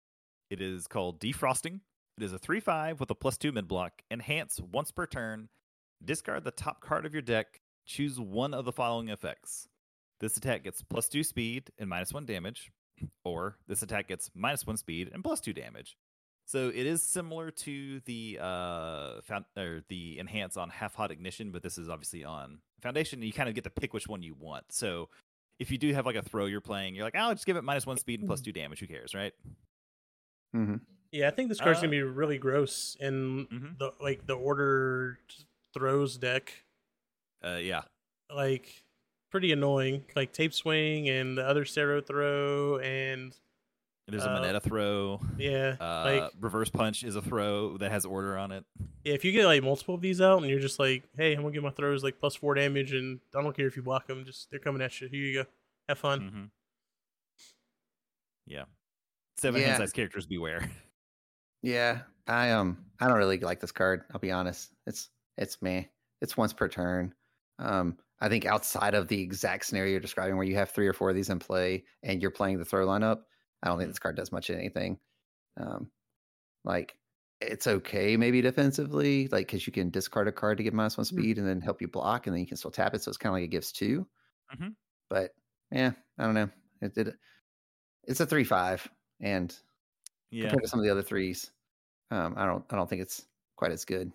It 0.50 0.60
is 0.60 0.86
called 0.86 1.20
Defrosting. 1.20 1.80
It 2.18 2.24
is 2.24 2.32
a 2.32 2.38
3 2.38 2.60
5 2.60 3.00
with 3.00 3.10
a 3.10 3.14
plus 3.14 3.36
2 3.36 3.52
mid 3.52 3.68
block. 3.68 4.02
Enhance 4.10 4.60
once 4.60 4.90
per 4.90 5.06
turn. 5.06 5.48
Discard 6.04 6.44
the 6.44 6.50
top 6.50 6.80
card 6.80 7.06
of 7.06 7.12
your 7.12 7.22
deck. 7.22 7.60
Choose 7.84 8.18
one 8.18 8.54
of 8.54 8.64
the 8.64 8.72
following 8.72 9.08
effects. 9.08 9.68
This 10.20 10.36
attack 10.36 10.64
gets 10.64 10.82
plus 10.82 11.08
2 11.08 11.22
speed 11.22 11.70
and 11.78 11.88
minus 11.90 12.12
1 12.12 12.24
damage, 12.26 12.70
or 13.24 13.56
this 13.68 13.82
attack 13.82 14.08
gets 14.08 14.30
minus 14.34 14.66
1 14.66 14.76
speed 14.78 15.10
and 15.12 15.22
plus 15.22 15.40
2 15.40 15.52
damage. 15.52 15.96
So 16.48 16.68
it 16.68 16.86
is 16.86 17.02
similar 17.02 17.50
to 17.50 18.00
the 18.04 18.38
uh 18.40 19.20
found, 19.22 19.46
or 19.56 19.82
the 19.88 20.18
enhance 20.20 20.56
on 20.56 20.70
half 20.70 20.94
hot 20.94 21.10
ignition, 21.10 21.50
but 21.50 21.62
this 21.62 21.76
is 21.76 21.88
obviously 21.88 22.24
on 22.24 22.60
foundation. 22.80 23.20
You 23.20 23.32
kind 23.32 23.48
of 23.48 23.54
get 23.56 23.64
to 23.64 23.70
pick 23.70 23.92
which 23.92 24.06
one 24.06 24.22
you 24.22 24.34
want. 24.38 24.64
So 24.70 25.08
if 25.58 25.70
you 25.72 25.78
do 25.78 25.92
have 25.92 26.06
like 26.06 26.14
a 26.16 26.22
throw 26.22 26.46
you're 26.46 26.60
playing, 26.60 26.94
you're 26.94 27.02
like, 27.04 27.16
oh, 27.18 27.32
just 27.32 27.46
give 27.46 27.56
it 27.56 27.64
minus 27.64 27.84
one 27.84 27.96
speed 27.96 28.20
and 28.20 28.28
plus 28.28 28.40
two 28.42 28.52
damage. 28.52 28.78
Who 28.78 28.86
cares, 28.86 29.12
right? 29.12 29.32
hmm 30.52 30.76
Yeah, 31.10 31.26
I 31.28 31.30
think 31.32 31.48
this 31.48 31.58
card's 31.58 31.78
Uh, 31.78 31.82
gonna 31.82 31.90
be 31.90 32.02
really 32.02 32.38
gross 32.38 32.96
in 33.00 33.46
Mhm. 33.48 33.78
the 33.78 33.92
like 34.00 34.24
the 34.26 34.34
order 34.34 35.18
throws 35.74 36.16
deck. 36.16 36.64
Uh, 37.42 37.58
yeah. 37.60 37.82
Like 38.32 38.84
pretty 39.36 39.52
annoying. 39.52 40.02
Like 40.16 40.32
tape 40.32 40.54
swing 40.54 41.08
and 41.10 41.36
the 41.36 41.46
other 41.46 41.66
Sero 41.66 42.00
throw 42.00 42.78
and 42.78 43.36
There's 44.08 44.24
a 44.24 44.30
Uh, 44.30 44.34
Moneta 44.34 44.60
throw. 44.60 45.20
yeah, 45.36 45.76
Uh, 45.80 46.02
like 46.22 46.32
reverse 46.40 46.70
punch 46.70 47.02
is 47.04 47.16
a 47.16 47.20
throw 47.22 47.76
that 47.78 47.90
has 47.90 48.06
order 48.06 48.38
on 48.38 48.50
it. 48.52 48.64
yeah, 49.04 49.12
if 49.14 49.24
you 49.26 49.32
get 49.32 49.44
like 49.46 49.62
multiple 49.62 49.94
of 49.96 50.00
these 50.00 50.20
out 50.22 50.38
and 50.40 50.48
you're 50.50 50.60
just 50.60 50.78
like, 50.78 51.02
hey, 51.18 51.34
I'm 51.34 51.42
gonna 51.42 51.52
get 51.52 51.62
my 51.62 51.70
throws 51.70 52.02
like 52.02 52.18
plus 52.18 52.34
four 52.34 52.54
damage 52.54 52.92
and 52.94 53.20
I 53.36 53.42
don't 53.42 53.54
care 53.54 53.66
if 53.66 53.76
you 53.76 53.82
block 53.82 54.06
them, 54.06 54.24
just 54.24 54.48
they're 54.50 54.58
coming 54.60 54.80
at 54.80 54.98
you. 55.00 55.08
Here 55.08 55.20
you 55.20 55.42
go, 55.42 55.48
have 55.88 55.98
fun. 55.98 56.20
hmm 56.20 56.44
Yeah. 58.46 58.64
Seven 59.38 59.60
Yeah. 59.60 59.66
hand 59.68 59.78
size 59.82 59.92
characters 59.92 60.26
beware. 60.26 60.70
Yeah, 61.62 62.02
I 62.28 62.52
um 62.52 62.78
I 63.00 63.08
don't 63.08 63.18
really 63.18 63.38
like 63.38 63.60
this 63.60 63.72
card. 63.72 64.04
I'll 64.14 64.20
be 64.20 64.30
honest. 64.30 64.72
It's 64.86 65.10
it's 65.36 65.60
me. 65.60 65.88
It's 66.22 66.36
once 66.36 66.52
per 66.52 66.68
turn. 66.68 67.12
Um, 67.58 67.98
I 68.20 68.28
think 68.28 68.44
outside 68.46 68.94
of 68.94 69.08
the 69.08 69.20
exact 69.22 69.66
scenario 69.66 69.92
you're 69.92 70.00
describing, 70.00 70.36
where 70.36 70.46
you 70.46 70.56
have 70.56 70.70
three 70.70 70.86
or 70.88 70.92
four 70.94 71.10
of 71.10 71.16
these 71.16 71.30
in 71.30 71.38
play 71.38 71.84
and 72.02 72.22
you're 72.22 72.30
playing 72.30 72.58
the 72.58 72.64
throw 72.64 72.86
lineup, 72.86 73.24
I 73.62 73.68
don't 73.68 73.78
think 73.78 73.88
Mhm. 73.88 73.92
this 73.92 73.98
card 73.98 74.16
does 74.16 74.32
much 74.32 74.50
of 74.50 74.56
anything. 74.58 74.98
Um, 75.58 75.92
like 76.64 76.98
it's 77.40 77.66
okay 77.66 78.16
maybe 78.16 78.40
defensively, 78.42 79.28
like 79.28 79.48
because 79.48 79.66
you 79.66 79.72
can 79.72 79.90
discard 79.90 80.28
a 80.28 80.32
card 80.32 80.58
to 80.58 80.64
get 80.64 80.74
minus 80.74 80.98
one 80.98 81.04
speed 81.06 81.38
and 81.38 81.46
then 81.48 81.60
help 81.62 81.80
you 81.82 81.88
block, 81.88 82.26
and 82.26 82.34
then 82.34 82.40
you 82.40 82.46
can 82.48 82.56
still 82.58 82.70
tap 82.72 82.94
it. 82.94 83.02
So 83.02 83.10
it's 83.10 83.18
kind 83.18 83.30
of 83.32 83.34
like 83.36 83.44
it 83.44 83.48
gives 83.48 83.72
2 83.72 84.08
Mhm. 84.52 84.76
But 85.10 85.32
yeah, 85.70 85.92
I 86.18 86.24
don't 86.24 86.34
know. 86.34 86.50
It 86.80 86.94
did. 86.94 87.16
It's 88.04 88.20
a 88.20 88.26
three 88.26 88.44
five, 88.44 88.88
and 89.20 89.58
Yeah. 90.30 90.56
compared 90.56 90.62
to 90.64 90.68
some 90.68 90.80
of 90.80 90.84
the 90.86 90.92
other 90.92 91.02
threes. 91.04 91.52
Um, 92.12 92.34
I 92.38 92.46
don't 92.46 92.64
I 92.72 92.76
don't 92.76 92.88
think 92.90 93.02
it's 93.02 93.26
quite 93.56 93.72
as 93.72 93.84
good. 93.86 94.12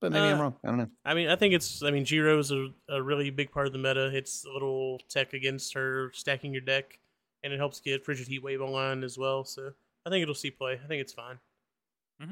But 0.00 0.12
maybe 0.12 0.26
I'm 0.26 0.38
Uh, 0.38 0.42
wrong. 0.42 0.56
I 0.62 0.68
don't 0.68 0.76
know. 0.78 0.90
I 1.04 1.14
mean, 1.14 1.28
I 1.28 1.36
think 1.36 1.54
it's. 1.54 1.82
I 1.82 1.90
mean, 1.90 2.04
Jiro 2.04 2.38
is 2.38 2.50
a, 2.50 2.68
a 2.88 3.02
really 3.02 3.30
big 3.30 3.50
part 3.50 3.66
of 3.66 3.72
the 3.72 3.78
meta. 3.78 4.14
It's 4.14 4.44
a 4.44 4.50
little 4.50 5.00
tech 5.08 5.32
against 5.32 5.72
her 5.74 6.12
stacking 6.12 6.52
your 6.52 6.60
deck, 6.60 6.98
and 7.42 7.52
it 7.52 7.56
helps 7.56 7.80
get 7.80 8.04
Frigid 8.04 8.28
Heat 8.28 8.42
Wave 8.42 8.60
online 8.60 9.02
as 9.02 9.16
well. 9.16 9.44
So 9.44 9.70
I 10.04 10.10
think 10.10 10.22
it'll 10.22 10.34
see 10.34 10.50
play. 10.50 10.78
I 10.82 10.86
think 10.86 11.00
it's 11.00 11.12
fine. 11.14 11.38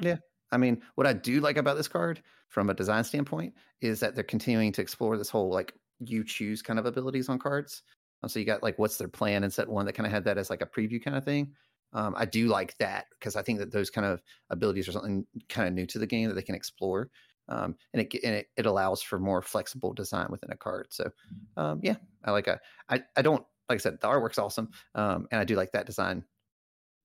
Yeah. 0.00 0.16
I 0.53 0.57
mean, 0.57 0.83
what 0.94 1.07
I 1.07 1.12
do 1.12 1.40
like 1.40 1.57
about 1.57 1.77
this 1.77 1.88
card 1.88 2.22
from 2.48 2.70
a 2.70 2.74
design 2.74 3.03
standpoint 3.03 3.55
is 3.81 3.98
that 4.00 4.14
they're 4.14 4.24
continuing 4.24 4.70
to 4.72 4.83
explore 4.83 5.16
this 5.16 5.31
whole 5.31 5.50
like 5.50 5.74
you 5.98 6.22
choose 6.22 6.62
kind 6.62 6.79
of 6.79 6.87
abilities 6.87 7.29
on 7.29 7.38
cards. 7.38 7.83
Um, 8.22 8.29
so 8.29 8.38
you 8.38 8.44
got 8.44 8.62
like 8.62 8.79
what's 8.79 8.96
their 8.96 9.09
plan 9.09 9.42
in 9.42 9.50
set 9.50 9.68
one 9.68 9.87
that 9.87 9.94
kind 9.94 10.07
of 10.07 10.12
had 10.12 10.24
that 10.24 10.38
as 10.38 10.50
like 10.50 10.62
a 10.62 10.66
preview 10.66 11.03
kind 11.03 11.16
of 11.16 11.24
thing. 11.24 11.53
Um, 11.92 12.14
I 12.16 12.24
do 12.24 12.46
like 12.48 12.77
that 12.79 13.07
because 13.18 13.37
I 13.37 13.42
think 13.42 13.59
that 13.61 13.72
those 13.72 13.90
kind 13.90 14.07
of 14.07 14.22
abilities 14.50 14.88
are 14.88 14.92
something 14.92 15.27
kind 15.48 15.68
of 15.68 15.74
new 15.74 15.87
to 15.87 15.98
the 15.98 16.07
game 16.07 16.29
that 16.29 16.35
they 16.35 16.42
can 16.42 16.55
explore. 16.55 17.11
Um, 17.48 17.76
and 17.92 18.02
it, 18.02 18.14
and 18.24 18.35
it 18.35 18.48
it 18.57 18.66
allows 18.66 19.02
for 19.02 19.18
more 19.18 19.42
flexible 19.42 19.92
design 19.92 20.28
within 20.30 20.50
a 20.50 20.57
card. 20.57 20.88
So 20.90 21.11
um, 21.57 21.80
yeah, 21.83 21.96
I 22.24 22.30
like 22.30 22.46
a 22.46 22.61
I 22.88 23.02
I 23.16 23.22
don't 23.22 23.44
like 23.68 23.76
I 23.76 23.78
said 23.78 24.00
the 24.00 24.09
artwork's 24.09 24.38
awesome, 24.38 24.70
um, 24.94 25.28
and 25.30 25.40
I 25.40 25.44
do 25.44 25.57
like 25.57 25.72
that 25.72 25.87
design, 25.87 26.24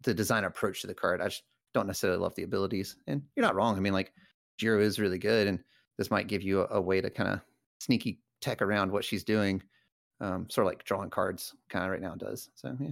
the 0.04 0.14
design 0.14 0.44
approach 0.44 0.82
to 0.82 0.88
the 0.88 0.96
card. 0.96 1.22
I 1.22 1.26
just 1.26 1.44
don't 1.74 1.88
necessarily 1.88 2.20
love 2.20 2.36
the 2.36 2.44
abilities. 2.44 2.98
And 3.08 3.24
you're 3.36 3.46
not 3.46 3.56
wrong. 3.56 3.78
I 3.78 3.80
mean, 3.80 3.94
like 3.94 4.14
Jiro 4.58 4.82
is 4.82 5.00
really 5.00 5.20
good, 5.20 5.48
and 5.48 5.64
this 5.98 6.12
might 6.12 6.28
give 6.28 6.42
you 6.42 6.62
a, 6.62 6.78
a 6.78 6.82
way 6.82 7.02
to 7.02 7.10
kind 7.10 7.30
of 7.30 7.42
sneaky 7.80 8.22
tech 8.42 8.62
around 8.62 8.92
what 8.92 9.04
she's 9.04 9.24
doing, 9.24 9.62
um, 10.22 10.50
sort 10.50 10.66
of 10.66 10.72
like 10.72 10.84
drawing 10.86 11.10
cards 11.10 11.56
kind 11.70 11.86
of 11.86 11.92
right 11.92 12.02
now 12.02 12.16
does. 12.16 12.50
So 12.56 12.76
yeah, 12.80 12.92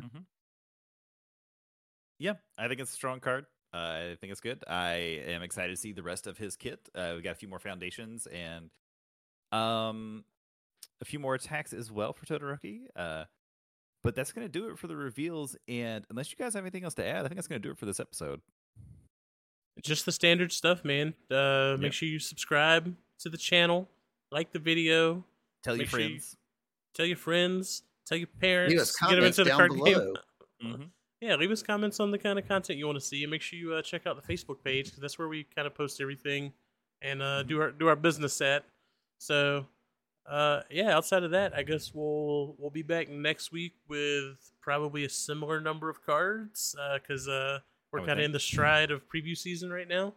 Yeah, 2.20 2.34
I 2.58 2.68
think 2.68 2.80
it's 2.80 2.92
a 2.92 2.96
strong 2.96 3.20
card. 3.20 3.46
Uh, 3.74 4.12
I 4.12 4.18
think 4.20 4.32
it's 4.32 4.42
good. 4.42 4.64
I 4.68 4.94
am 5.28 5.42
excited 5.44 5.70
to 5.72 5.78
see 5.78 5.92
the 5.92 6.04
rest 6.04 6.26
of 6.28 6.38
his 6.38 6.56
kit. 6.56 6.90
Uh, 6.96 7.14
we 7.16 7.22
got 7.22 7.32
a 7.32 7.36
few 7.36 7.48
more 7.48 7.60
foundations 7.60 8.28
and 8.28 8.70
um, 9.52 10.24
a 11.02 11.06
few 11.06 11.20
more 11.20 11.36
attacks 11.36 11.74
as 11.74 11.92
well 11.92 12.14
for 12.14 12.26
Todoroki. 12.26 12.82
Uh, 12.96 13.26
but 14.04 14.16
that's 14.16 14.32
going 14.32 14.46
to 14.48 14.52
do 14.52 14.70
it 14.70 14.78
for 14.80 14.88
the 14.88 14.96
reveals. 14.96 15.56
And 15.68 16.06
unless 16.10 16.32
you 16.32 16.38
guys 16.38 16.54
have 16.54 16.64
anything 16.64 16.84
else 16.86 16.94
to 16.96 17.06
add, 17.06 17.18
I 17.26 17.28
think 17.28 17.36
that's 17.36 17.48
going 17.48 17.62
to 17.62 17.68
do 17.68 17.72
it 17.72 17.78
for 17.78 17.86
this 17.86 18.00
episode. 18.00 18.42
Just 19.84 20.06
the 20.06 20.12
standard 20.12 20.52
stuff, 20.52 20.84
man. 20.86 21.14
Uh, 21.30 21.72
Yep. 21.74 21.80
Make 21.80 21.94
sure 21.94 22.08
you 22.10 22.20
subscribe 22.20 22.96
to 23.20 23.30
the 23.30 23.38
channel, 23.38 23.88
like 24.32 24.52
the 24.54 24.60
video, 24.60 25.24
Tell 25.64 25.76
your 25.76 25.82
Make 25.84 25.90
sure 25.90 26.00
you- 26.00 26.08
friends. 26.10 26.38
tell 26.94 27.06
your 27.06 27.18
friends, 27.18 27.84
tell 28.06 28.18
your 28.18 28.28
parents, 28.40 28.72
leave 28.72 28.80
us 28.82 28.96
get 29.02 29.16
them 29.16 29.24
into 29.26 29.44
the 29.44 29.50
down 29.50 29.58
card 29.58 29.72
below. 29.74 29.84
game. 29.84 30.14
Mhm. 30.64 30.90
Yeah, 31.28 31.36
leave 31.36 31.52
us 31.52 31.62
comments 31.62 32.00
on 32.00 32.10
the 32.10 32.18
kind 32.18 32.40
of 32.40 32.48
content 32.48 32.80
you 32.80 32.86
want 32.86 32.98
to 32.98 33.04
see, 33.04 33.22
and 33.22 33.30
make 33.30 33.42
sure 33.42 33.60
you 33.60 33.74
uh, 33.74 33.82
check 33.82 34.08
out 34.08 34.16
the 34.16 34.34
Facebook 34.34 34.64
page 34.64 34.86
because 34.86 35.02
that's 35.02 35.20
where 35.20 35.28
we 35.28 35.46
kind 35.54 35.68
of 35.68 35.76
post 35.76 36.00
everything 36.00 36.54
and 37.02 37.22
uh, 37.22 37.44
do 37.44 37.60
our 37.60 37.72
do 37.72 37.90
our 37.90 37.98
business 37.98 38.40
at. 38.40 38.64
So, 39.18 39.66
uh, 40.26 40.62
yeah. 40.72 40.96
Outside 40.96 41.24
of 41.24 41.32
that, 41.32 41.54
I 41.54 41.64
guess 41.64 41.92
we'll 41.94 42.56
we'll 42.58 42.70
be 42.70 42.82
back 42.82 43.10
next 43.10 43.52
week 43.52 43.74
with 43.90 44.38
probably 44.62 45.04
a 45.04 45.10
similar 45.10 45.60
number 45.60 45.90
of 45.90 46.02
cards 46.02 46.78
because 47.02 47.28
uh, 47.28 47.60
we're 47.92 48.06
kind 48.06 48.20
of 48.20 48.26
in 48.26 48.32
the 48.32 48.40
stride 48.40 48.90
of 48.90 49.02
preview 49.10 49.38
season 49.38 49.70
right 49.70 49.90
now, 49.90 50.14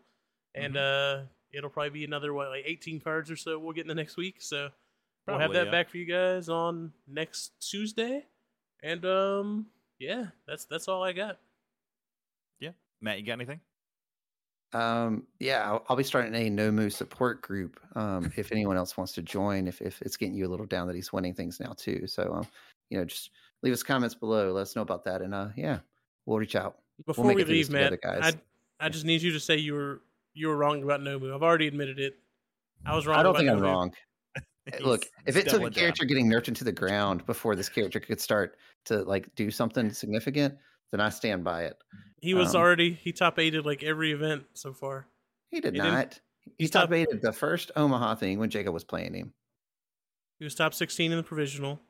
and 0.54 0.76
uh, 0.76 1.22
it'll 1.52 1.70
probably 1.70 1.90
be 1.90 2.04
another 2.04 2.32
what 2.32 2.50
like 2.50 2.62
eighteen 2.66 3.00
cards 3.00 3.32
or 3.32 3.36
so 3.36 3.58
we'll 3.58 3.72
get 3.72 3.82
in 3.82 3.88
the 3.88 3.96
next 3.96 4.16
week. 4.16 4.36
So 4.38 4.68
we'll 5.26 5.40
have 5.40 5.54
that 5.54 5.66
yeah. 5.66 5.72
back 5.72 5.90
for 5.90 5.96
you 5.96 6.06
guys 6.06 6.48
on 6.48 6.92
next 7.08 7.50
Tuesday, 7.60 8.26
and 8.80 9.04
um, 9.04 9.66
yeah, 10.00 10.26
that's 10.48 10.64
that's 10.64 10.88
all 10.88 11.04
I 11.04 11.12
got. 11.12 11.38
Yeah, 12.58 12.70
Matt, 13.00 13.20
you 13.20 13.26
got 13.26 13.34
anything? 13.34 13.60
Um, 14.72 15.26
yeah, 15.40 15.68
I'll, 15.68 15.84
I'll 15.88 15.96
be 15.96 16.04
starting 16.04 16.34
a 16.34 16.48
Nomu 16.48 16.92
support 16.92 17.42
group. 17.42 17.80
Um, 17.94 18.32
if 18.36 18.52
anyone 18.52 18.76
else 18.76 18.96
wants 18.96 19.12
to 19.12 19.22
join, 19.22 19.68
if 19.68 19.80
if 19.80 20.00
it's 20.02 20.16
getting 20.16 20.34
you 20.34 20.46
a 20.46 20.50
little 20.50 20.66
down 20.66 20.86
that 20.88 20.96
he's 20.96 21.12
winning 21.12 21.34
things 21.34 21.60
now 21.60 21.74
too. 21.76 22.06
So, 22.06 22.32
um, 22.32 22.46
you 22.88 22.98
know, 22.98 23.04
just 23.04 23.30
leave 23.62 23.72
us 23.72 23.82
comments 23.82 24.14
below. 24.14 24.52
Let 24.52 24.62
us 24.62 24.74
know 24.74 24.82
about 24.82 25.04
that, 25.04 25.22
and 25.22 25.34
uh, 25.34 25.48
yeah, 25.56 25.78
we'll 26.26 26.38
reach 26.38 26.56
out. 26.56 26.78
Before 27.06 27.26
we 27.26 27.42
it 27.42 27.46
through 27.46 27.56
this 27.56 27.68
leave, 27.68 27.70
Matt, 27.70 27.90
together, 27.92 28.20
guys. 28.20 28.34
I 28.80 28.86
I 28.86 28.88
just 28.88 29.04
need 29.04 29.22
you 29.22 29.32
to 29.32 29.40
say 29.40 29.56
you 29.56 29.74
were 29.74 30.00
you 30.34 30.48
were 30.48 30.56
wrong 30.56 30.82
about 30.82 31.00
Nomu. 31.00 31.34
I've 31.34 31.42
already 31.42 31.66
admitted 31.66 31.98
it. 31.98 32.18
I 32.86 32.94
was 32.94 33.06
wrong. 33.06 33.18
I 33.18 33.22
don't 33.22 33.30
about 33.30 33.40
think 33.40 33.50
I'm 33.50 33.58
Nomu. 33.58 33.62
wrong. 33.62 33.94
Look, 34.80 35.06
if 35.26 35.36
it 35.36 35.44
took 35.44 35.46
a 35.48 35.50
doubling 35.52 35.72
down. 35.72 35.80
character 35.82 36.04
getting 36.04 36.28
nerfed 36.30 36.48
into 36.48 36.64
the 36.64 36.72
ground 36.72 37.24
before 37.26 37.56
this 37.56 37.68
character 37.68 38.00
could 38.00 38.20
start 38.20 38.56
to 38.86 39.02
like 39.04 39.34
do 39.34 39.50
something 39.50 39.90
significant, 39.92 40.54
then 40.90 41.00
I 41.00 41.08
stand 41.08 41.44
by 41.44 41.64
it. 41.64 41.76
He 42.20 42.34
was 42.34 42.54
Um, 42.54 42.60
already 42.60 42.92
he 42.92 43.12
top 43.12 43.38
eighted 43.38 43.64
like 43.64 43.82
every 43.82 44.12
event 44.12 44.44
so 44.54 44.72
far. 44.72 45.06
He 45.50 45.60
did 45.60 45.74
He 45.74 45.80
not. 45.80 46.20
He 46.58 46.68
top- 46.68 46.92
eighted 46.92 47.22
the 47.22 47.32
first 47.32 47.70
Omaha 47.76 48.14
thing 48.16 48.38
when 48.38 48.50
Jacob 48.50 48.72
was 48.74 48.84
playing 48.84 49.14
him. 49.14 49.32
He 50.38 50.44
was 50.44 50.54
top 50.54 50.74
sixteen 50.74 51.12
in 51.12 51.18
the 51.18 51.22
provisional. 51.22 51.80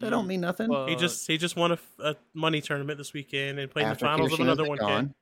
That 0.00 0.10
don't 0.10 0.26
mean 0.26 0.40
nothing. 0.40 0.68
Well, 0.68 0.86
he 0.86 0.96
just 0.96 1.26
he 1.26 1.36
just 1.36 1.56
won 1.56 1.76
a 1.98 2.16
money 2.32 2.60
tournament 2.62 2.96
this 2.98 3.12
weekend 3.12 3.58
and 3.58 3.70
played 3.70 3.84
in 3.84 3.90
the 3.90 3.94
finals 3.96 4.32
of 4.32 4.40
another 4.40 4.64
one. 4.66 4.78
gone. 4.78 5.14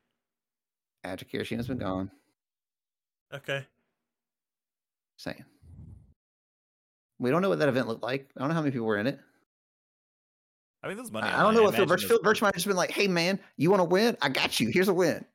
After 1.03 1.25
Kirishima's 1.25 1.67
been 1.67 1.77
gone. 1.79 2.11
Okay, 3.33 3.65
Saying. 5.17 5.43
We 7.19 7.29
don't 7.29 7.41
know 7.41 7.49
what 7.49 7.59
that 7.59 7.69
event 7.69 7.87
looked 7.87 8.03
like. 8.03 8.29
I 8.35 8.39
don't 8.39 8.49
know 8.49 8.55
how 8.55 8.61
many 8.61 8.71
people 8.71 8.87
were 8.87 8.97
in 8.97 9.07
it. 9.07 9.19
I 10.81 10.87
mean, 10.87 10.97
this 10.97 11.11
money. 11.11 11.27
I 11.27 11.39
I 11.39 11.43
don't 11.43 11.53
know 11.53 11.63
what 11.63 11.75
Phil 11.75 11.83
imagine 11.83 11.95
Birch. 11.95 12.05
Phil 12.05 12.21
Birch 12.23 12.41
might 12.41 12.47
have 12.49 12.55
just 12.55 12.67
been 12.67 12.77
like, 12.77 12.91
"Hey 12.91 13.07
man, 13.07 13.39
you 13.57 13.69
want 13.69 13.81
to 13.81 13.85
win? 13.85 14.15
I 14.21 14.29
got 14.29 14.59
you. 14.59 14.69
Here's 14.69 14.87
a 14.87 14.93
win. 14.93 15.25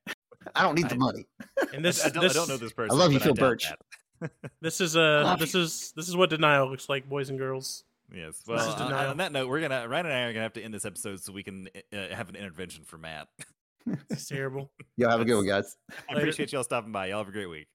I 0.55 0.63
don't 0.63 0.75
need 0.75 0.89
the 0.89 0.95
I- 0.95 0.99
money." 0.99 1.27
and 1.75 1.85
this 1.85 2.05
I, 2.05 2.09
don't, 2.09 2.23
this, 2.23 2.33
I 2.33 2.39
don't 2.39 2.49
know 2.49 2.57
this 2.57 2.73
person. 2.73 2.97
I 2.97 2.99
love 2.99 3.13
you, 3.13 3.21
Phil 3.21 3.35
doubt 3.35 3.41
Birch. 3.41 3.73
this 4.63 4.81
is 4.81 4.97
uh 4.97 5.23
love 5.25 5.39
this 5.39 5.55
is 5.55 5.93
this 5.97 6.09
is 6.09 6.17
what 6.17 6.31
denial 6.31 6.71
looks 6.71 6.89
like, 6.89 7.07
boys 7.09 7.29
and 7.29 7.39
girls. 7.39 7.85
Yes. 8.15 8.39
This 8.39 8.47
Well, 8.47 8.69
is 8.69 8.81
on, 8.81 8.93
on 8.93 9.17
that 9.19 9.33
note, 9.33 9.49
we're 9.49 9.61
gonna 9.61 9.87
Ryan 9.87 10.07
and 10.07 10.15
I 10.15 10.23
are 10.23 10.33
gonna 10.33 10.43
have 10.45 10.53
to 10.55 10.63
end 10.63 10.73
this 10.73 10.85
episode 10.85 11.21
so 11.21 11.33
we 11.33 11.43
can 11.43 11.69
uh, 11.93 12.09
have 12.15 12.29
an 12.29 12.37
intervention 12.37 12.85
for 12.85 12.97
Matt. 12.97 13.29
It's 14.09 14.27
terrible. 14.29 14.71
Y'all 14.97 15.11
have 15.11 15.21
a 15.21 15.25
good 15.27 15.37
one, 15.37 15.47
guys. 15.47 15.77
I 16.09 16.15
appreciate 16.15 16.53
y'all 16.53 16.65
stopping 16.65 16.91
by. 16.93 17.09
Y'all 17.09 17.19
have 17.19 17.29
a 17.29 17.33
great 17.33 17.51
week. 17.51 17.67